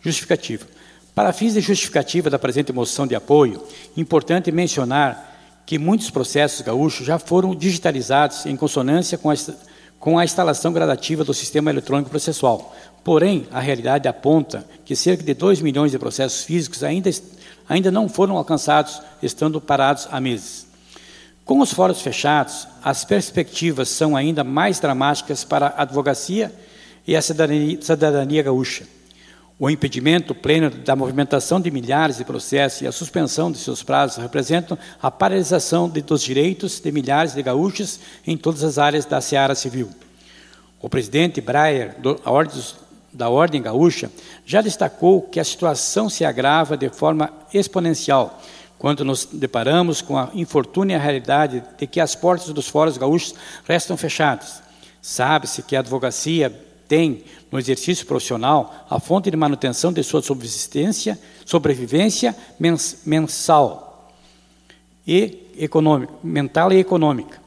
[0.00, 0.64] Justificativa.
[1.12, 3.60] Para fins de justificativa da presente moção de apoio,
[3.96, 5.29] importante mencionar
[5.70, 9.34] que muitos processos gaúchos já foram digitalizados em consonância com a,
[10.00, 12.74] com a instalação gradativa do sistema eletrônico processual.
[13.04, 17.08] Porém, a realidade aponta que cerca de 2 milhões de processos físicos ainda,
[17.68, 20.66] ainda não foram alcançados, estando parados há meses.
[21.44, 26.52] Com os fóruns fechados, as perspectivas são ainda mais dramáticas para a advocacia
[27.06, 28.88] e a cidadania, cidadania gaúcha.
[29.62, 34.16] O impedimento pleno da movimentação de milhares de processos e a suspensão de seus prazos
[34.16, 39.20] representam a paralisação de, dos direitos de milhares de gaúchos em todas as áreas da
[39.20, 39.90] seara civil.
[40.80, 41.94] O presidente Breyer,
[43.12, 44.10] da Ordem Gaúcha,
[44.46, 48.40] já destacou que a situação se agrava de forma exponencial
[48.78, 53.34] quando nos deparamos com a infortúnia realidade de que as portas dos fóruns gaúchos
[53.68, 54.62] restam fechadas.
[55.02, 56.50] Sabe-se que a advocacia
[56.88, 62.36] têm, no exercício profissional, a fonte de manutenção de sua subsistência, sobrevivência
[63.04, 64.10] mensal
[65.06, 67.40] e econômica, mental e econômica,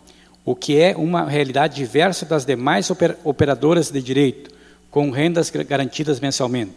[0.44, 2.92] o que é uma realidade diversa das demais
[3.24, 4.52] operadoras de direito,
[4.92, 6.76] com rendas garantidas mensalmente.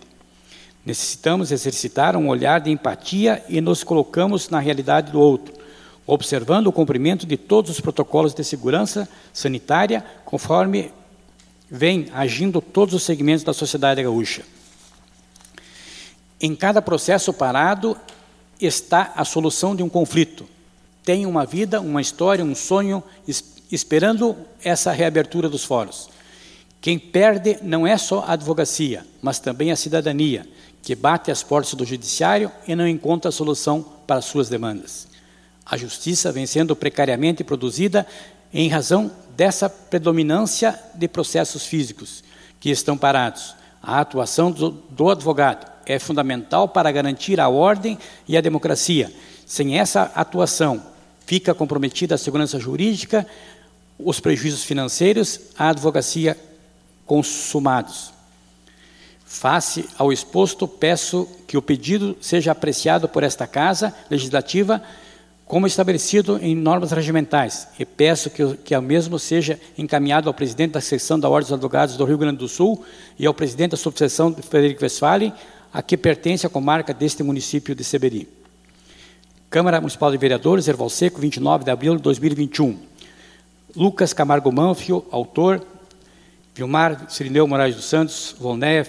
[0.84, 5.52] Necessitamos exercitar um olhar de empatia e nos colocamos na realidade do outro,
[6.06, 10.92] observando o cumprimento de todos os protocolos de segurança sanitária, conforme
[11.70, 14.42] vem agindo todos os segmentos da sociedade gaúcha.
[16.40, 17.96] Em cada processo parado
[18.60, 20.46] está a solução de um conflito.
[21.04, 23.02] Tem uma vida, uma história, um sonho
[23.70, 26.08] esperando essa reabertura dos fóruns.
[26.80, 30.46] Quem perde não é só a advocacia, mas também a cidadania,
[30.82, 35.08] que bate as portas do judiciário e não encontra solução para suas demandas.
[35.64, 38.06] A justiça vem sendo precariamente produzida
[38.52, 42.24] em razão dessa predominância de processos físicos
[42.58, 43.54] que estão parados.
[43.82, 49.12] A atuação do, do advogado é fundamental para garantir a ordem e a democracia.
[49.44, 50.82] Sem essa atuação,
[51.26, 53.26] fica comprometida a segurança jurídica,
[53.98, 56.36] os prejuízos financeiros, a advocacia
[57.04, 58.12] consumados.
[59.24, 64.82] Face ao exposto, peço que o pedido seja apreciado por esta Casa Legislativa
[65.46, 70.72] como estabelecido em normas regimentais e peço que, que o mesmo seja encaminhado ao presidente
[70.72, 72.84] da seção da Ordem dos Advogados do Rio Grande do Sul
[73.16, 75.32] e ao presidente da subseção Frederico Westphalen,
[75.72, 78.28] a que pertence a comarca deste município de Seberi.
[79.48, 82.76] Câmara Municipal de Vereadores, Erval Seco, 29 de abril de 2021.
[83.76, 85.64] Lucas Camargo Manfio, autor.
[86.54, 88.84] Vilmar Cirineu Moraes dos Santos, Volnéia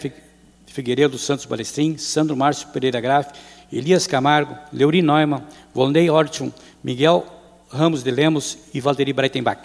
[0.66, 3.38] Figueiredo dos Santos Balestrin, Sandro Márcio Pereira Graff,
[3.72, 5.44] Elias Camargo, Leuri Neumann,
[5.74, 6.52] Volney Orton,
[6.84, 7.26] Miguel
[7.70, 9.62] Ramos de Lemos e Valderi Breitenbach.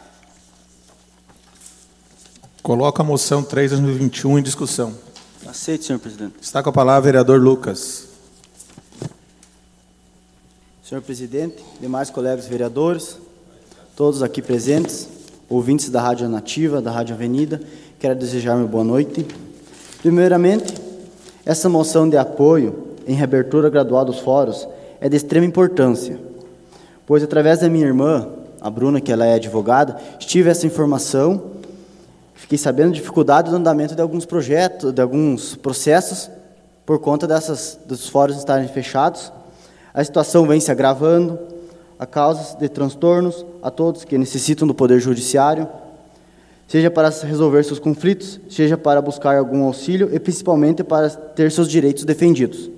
[2.62, 4.94] Coloca a moção 3 2021 em discussão.
[5.46, 6.34] Aceito, senhor presidente.
[6.40, 8.08] Está com a palavra o vereador Lucas.
[10.84, 13.16] Senhor presidente, demais colegas vereadores,
[13.96, 15.08] todos aqui presentes,
[15.48, 17.60] ouvintes da Rádio Nativa, da Rádio Avenida,
[17.98, 19.26] quero desejar uma boa noite.
[20.00, 20.74] Primeiramente,
[21.44, 24.68] essa moção de apoio em reabertura gradual dos fóruns
[25.00, 26.18] é de extrema importância,
[27.06, 28.28] pois através da minha irmã,
[28.60, 31.42] a Bruna, que ela é advogada, tive essa informação,
[32.34, 36.30] fiquei sabendo da dificuldade do andamento de alguns projetos, de alguns processos,
[36.86, 39.32] por conta dessas, dos fóruns estarem fechados.
[39.92, 41.38] A situação vem se agravando,
[41.98, 45.68] a causa de transtornos a todos que necessitam do Poder Judiciário,
[46.66, 51.68] seja para resolver seus conflitos, seja para buscar algum auxílio e principalmente para ter seus
[51.68, 52.70] direitos defendidos.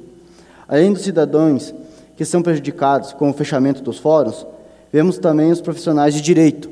[0.69, 1.75] Além dos cidadãos
[2.17, 4.47] que são prejudicados com o fechamento dos fóruns,
[4.93, 6.71] vemos também os profissionais de direito,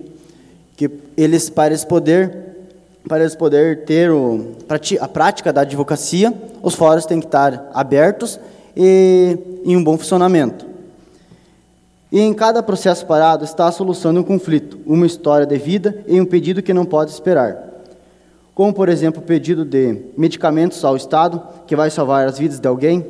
[0.76, 2.42] que eles para eles poder
[3.08, 4.52] para eles poder ter o,
[5.00, 6.32] a prática da advocacia,
[6.62, 8.38] os fóruns têm que estar abertos
[8.76, 10.64] e em um bom funcionamento.
[12.12, 16.04] E em cada processo parado está a solução de um conflito, uma história de vida
[16.06, 17.56] e um pedido que não pode esperar.
[18.54, 22.68] Como, por exemplo, o pedido de medicamentos ao Estado, que vai salvar as vidas de
[22.68, 23.04] alguém.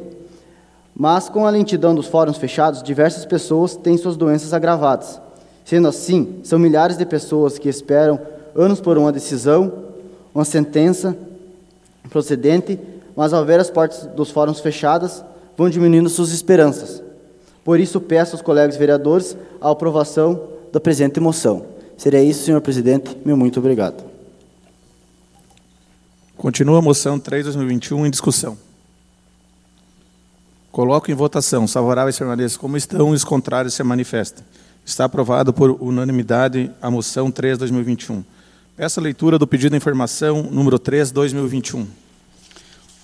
[0.95, 5.21] Mas, com a lentidão dos fóruns fechados, diversas pessoas têm suas doenças agravadas.
[5.65, 8.21] Sendo assim, são milhares de pessoas que esperam
[8.55, 9.73] anos por uma decisão,
[10.35, 11.17] uma sentença
[12.11, 12.79] procedente,
[13.17, 15.25] mas ao ver as portas dos fóruns fechadas,
[15.57, 17.03] vão diminuindo suas esperanças.
[17.65, 21.65] Por isso, peço aos colegas vereadores a aprovação da presente moção.
[21.97, 23.17] Seria isso, senhor presidente.
[23.25, 24.03] Meu muito obrigado.
[26.37, 28.59] Continua a moção 3 2021 em discussão.
[30.73, 31.69] Coloco em votação.
[31.69, 34.43] Favoráveis permaneçam como estão, os contrários se manifestam.
[34.87, 38.25] Está aprovado por unanimidade a moção 3 2021.
[38.75, 41.87] Peço a leitura do pedido de informação número 3 2021.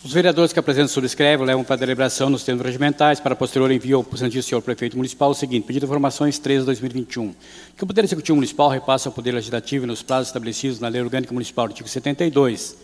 [0.03, 4.16] Os vereadores que apresentam subscrevem levam para deliberação nos termos regimentais para posterior envio ao
[4.16, 7.35] Santíssimo Senhor Prefeito Municipal o seguinte, pedido de informações 3 de 2021,
[7.77, 11.35] que o Poder Executivo Municipal repasse ao Poder Legislativo nos prazos estabelecidos na Lei Orgânica
[11.35, 12.77] Municipal, artigo 72,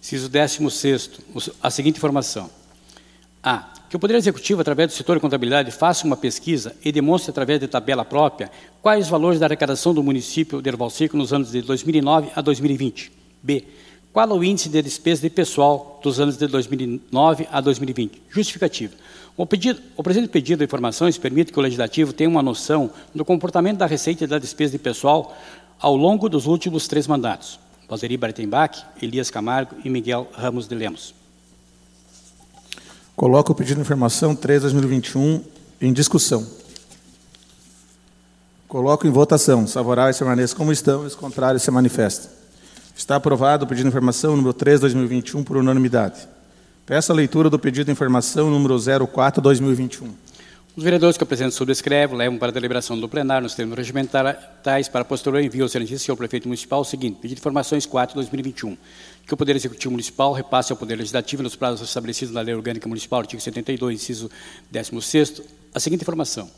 [0.00, 1.10] inciso 16
[1.60, 2.61] a seguinte informação.
[3.42, 3.68] A.
[3.88, 7.60] Que o Poder Executivo, através do setor de contabilidade, faça uma pesquisa e demonstre, através
[7.60, 11.50] de tabela própria, quais os valores da arrecadação do município de Erval Seco nos anos
[11.50, 13.12] de 2009 a 2020.
[13.42, 13.64] B
[14.12, 18.22] qual o índice de despesa de pessoal dos anos de 2009 a 2020?
[18.28, 18.92] Justificativa.
[19.38, 19.44] O,
[19.96, 23.86] o presente pedido de informações permite que o Legislativo tenha uma noção do comportamento da
[23.86, 25.34] receita e da despesa de pessoal
[25.80, 27.58] ao longo dos últimos três mandatos.
[27.88, 31.21] Valderi Bartenbach, Elias Camargo e Miguel Ramos de Lemos.
[33.14, 35.42] Coloco o pedido de informação 3 2021
[35.80, 36.46] em discussão.
[38.66, 39.64] Coloco em votação.
[39.64, 42.30] Os favoráveis permaneçam como estão, os contrários se manifestam.
[42.96, 46.26] Está aprovado o pedido de informação número 3, 2021, por unanimidade.
[46.86, 50.08] Peço a leitura do pedido de informação número 04, 2021.
[50.74, 55.04] Os vereadores que apresentam subscrevem levam para a deliberação do plenário nos termos regimentais para
[55.04, 58.78] posterior envio ao excelentíssimo senhor prefeito municipal o seguinte, pedido de informações 4, 2021,
[59.26, 62.88] que o Poder Executivo Municipal repasse ao Poder Legislativo nos prazos estabelecidos na Lei Orgânica
[62.88, 64.30] Municipal, artigo 72, inciso
[64.70, 65.42] 16
[65.74, 66.50] a seguinte informação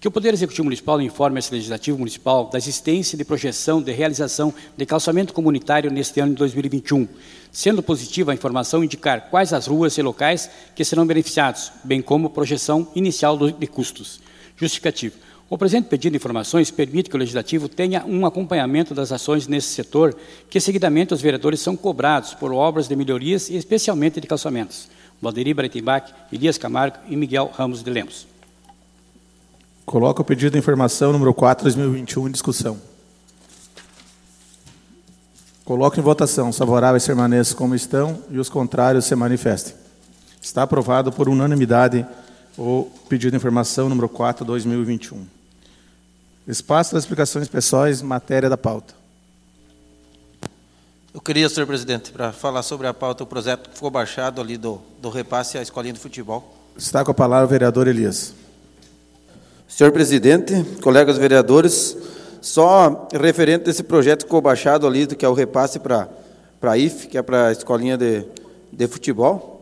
[0.00, 4.52] que o Poder Executivo Municipal informe esse Legislativo Municipal da existência de projeção de realização
[4.76, 7.08] de calçamento comunitário neste ano de 2021,
[7.50, 12.28] sendo positiva a informação indicar quais as ruas e locais que serão beneficiados, bem como
[12.28, 14.20] projeção inicial de custos.
[14.56, 15.16] Justificativo.
[15.48, 19.68] O presente pedido de informações permite que o Legislativo tenha um acompanhamento das ações nesse
[19.68, 20.14] setor,
[20.50, 24.88] que seguidamente os vereadores são cobrados por obras de melhorias e especialmente de calçamentos.
[25.22, 28.35] Valderi Breitenbach, Elias Camargo e Miguel Ramos de Lemos.
[29.86, 32.76] Coloca o pedido de informação número 4, 2021 em discussão.
[35.64, 36.48] Coloco em votação.
[36.48, 39.74] Os favoráveis permaneçam como estão e os contrários se manifestem.
[40.42, 42.04] Está aprovado por unanimidade
[42.58, 45.24] o pedido de informação número 4, 2021.
[46.48, 48.92] Espaço das explicações pessoais, matéria da pauta.
[51.14, 54.56] Eu queria, senhor presidente, para falar sobre a pauta, o projeto que ficou baixado ali
[54.56, 56.56] do, do repasse à escolinha de futebol.
[56.76, 58.34] Está com a palavra o vereador Elias.
[59.68, 61.96] Senhor presidente, colegas vereadores,
[62.40, 66.08] só referente a esse projeto que ficou baixado ali, que é o repasse para
[66.62, 68.24] a IF, que é para a escolinha de,
[68.72, 69.56] de futebol,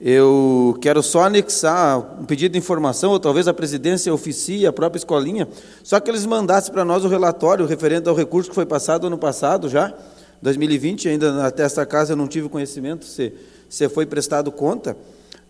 [0.00, 4.98] eu quero só anexar um pedido de informação, ou talvez a presidência oficie a própria
[4.98, 5.46] escolinha,
[5.82, 9.18] só que eles mandassem para nós o relatório referente ao recurso que foi passado ano
[9.18, 9.94] passado já,
[10.40, 13.32] 2020, ainda até esta casa eu não tive conhecimento se,
[13.68, 14.96] se foi prestado conta,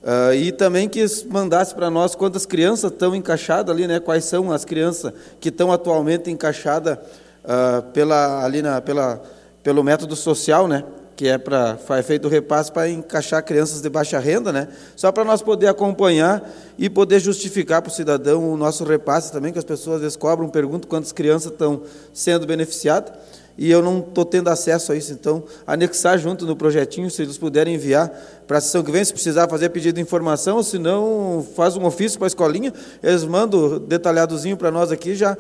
[0.04, 3.98] Uh, e também que mandasse para nós quantas crianças estão encaixadas ali, né?
[3.98, 6.98] Quais são as crianças que estão atualmente encaixadas
[7.42, 9.22] uh, pela ali na pela
[9.62, 10.84] pelo método social, né?
[11.16, 14.68] Que é para é feito o repasse para encaixar crianças de baixa renda, né?
[14.94, 19.54] Só para nós poder acompanhar e poder justificar para o cidadão o nosso repasse também,
[19.54, 21.80] que as pessoas às vezes cobram, perguntam quantas crianças estão
[22.12, 23.10] sendo beneficiadas
[23.56, 25.12] e eu não estou tendo acesso a isso.
[25.12, 28.08] Então, anexar junto no projetinho, se eles puderem enviar
[28.46, 31.84] para a sessão que vem, se precisar fazer pedido de informação, se não, faz um
[31.84, 35.36] ofício para a escolinha, eles mandam detalhadozinho para nós aqui, já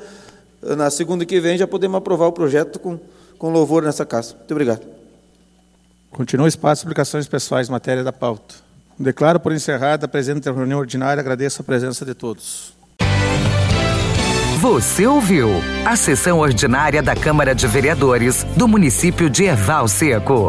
[0.76, 2.98] na segunda que vem já podemos aprovar o projeto com,
[3.38, 4.34] com louvor nessa casa.
[4.34, 4.80] Muito obrigado.
[6.10, 8.54] Continua o espaço de explicações pessoais, matéria da pauta.
[8.98, 12.73] Declaro por encerrada a presente reunião ordinária, agradeço a presença de todos.
[14.64, 15.50] Você ouviu
[15.84, 20.48] a sessão ordinária da Câmara de Vereadores do município de Erval Seco.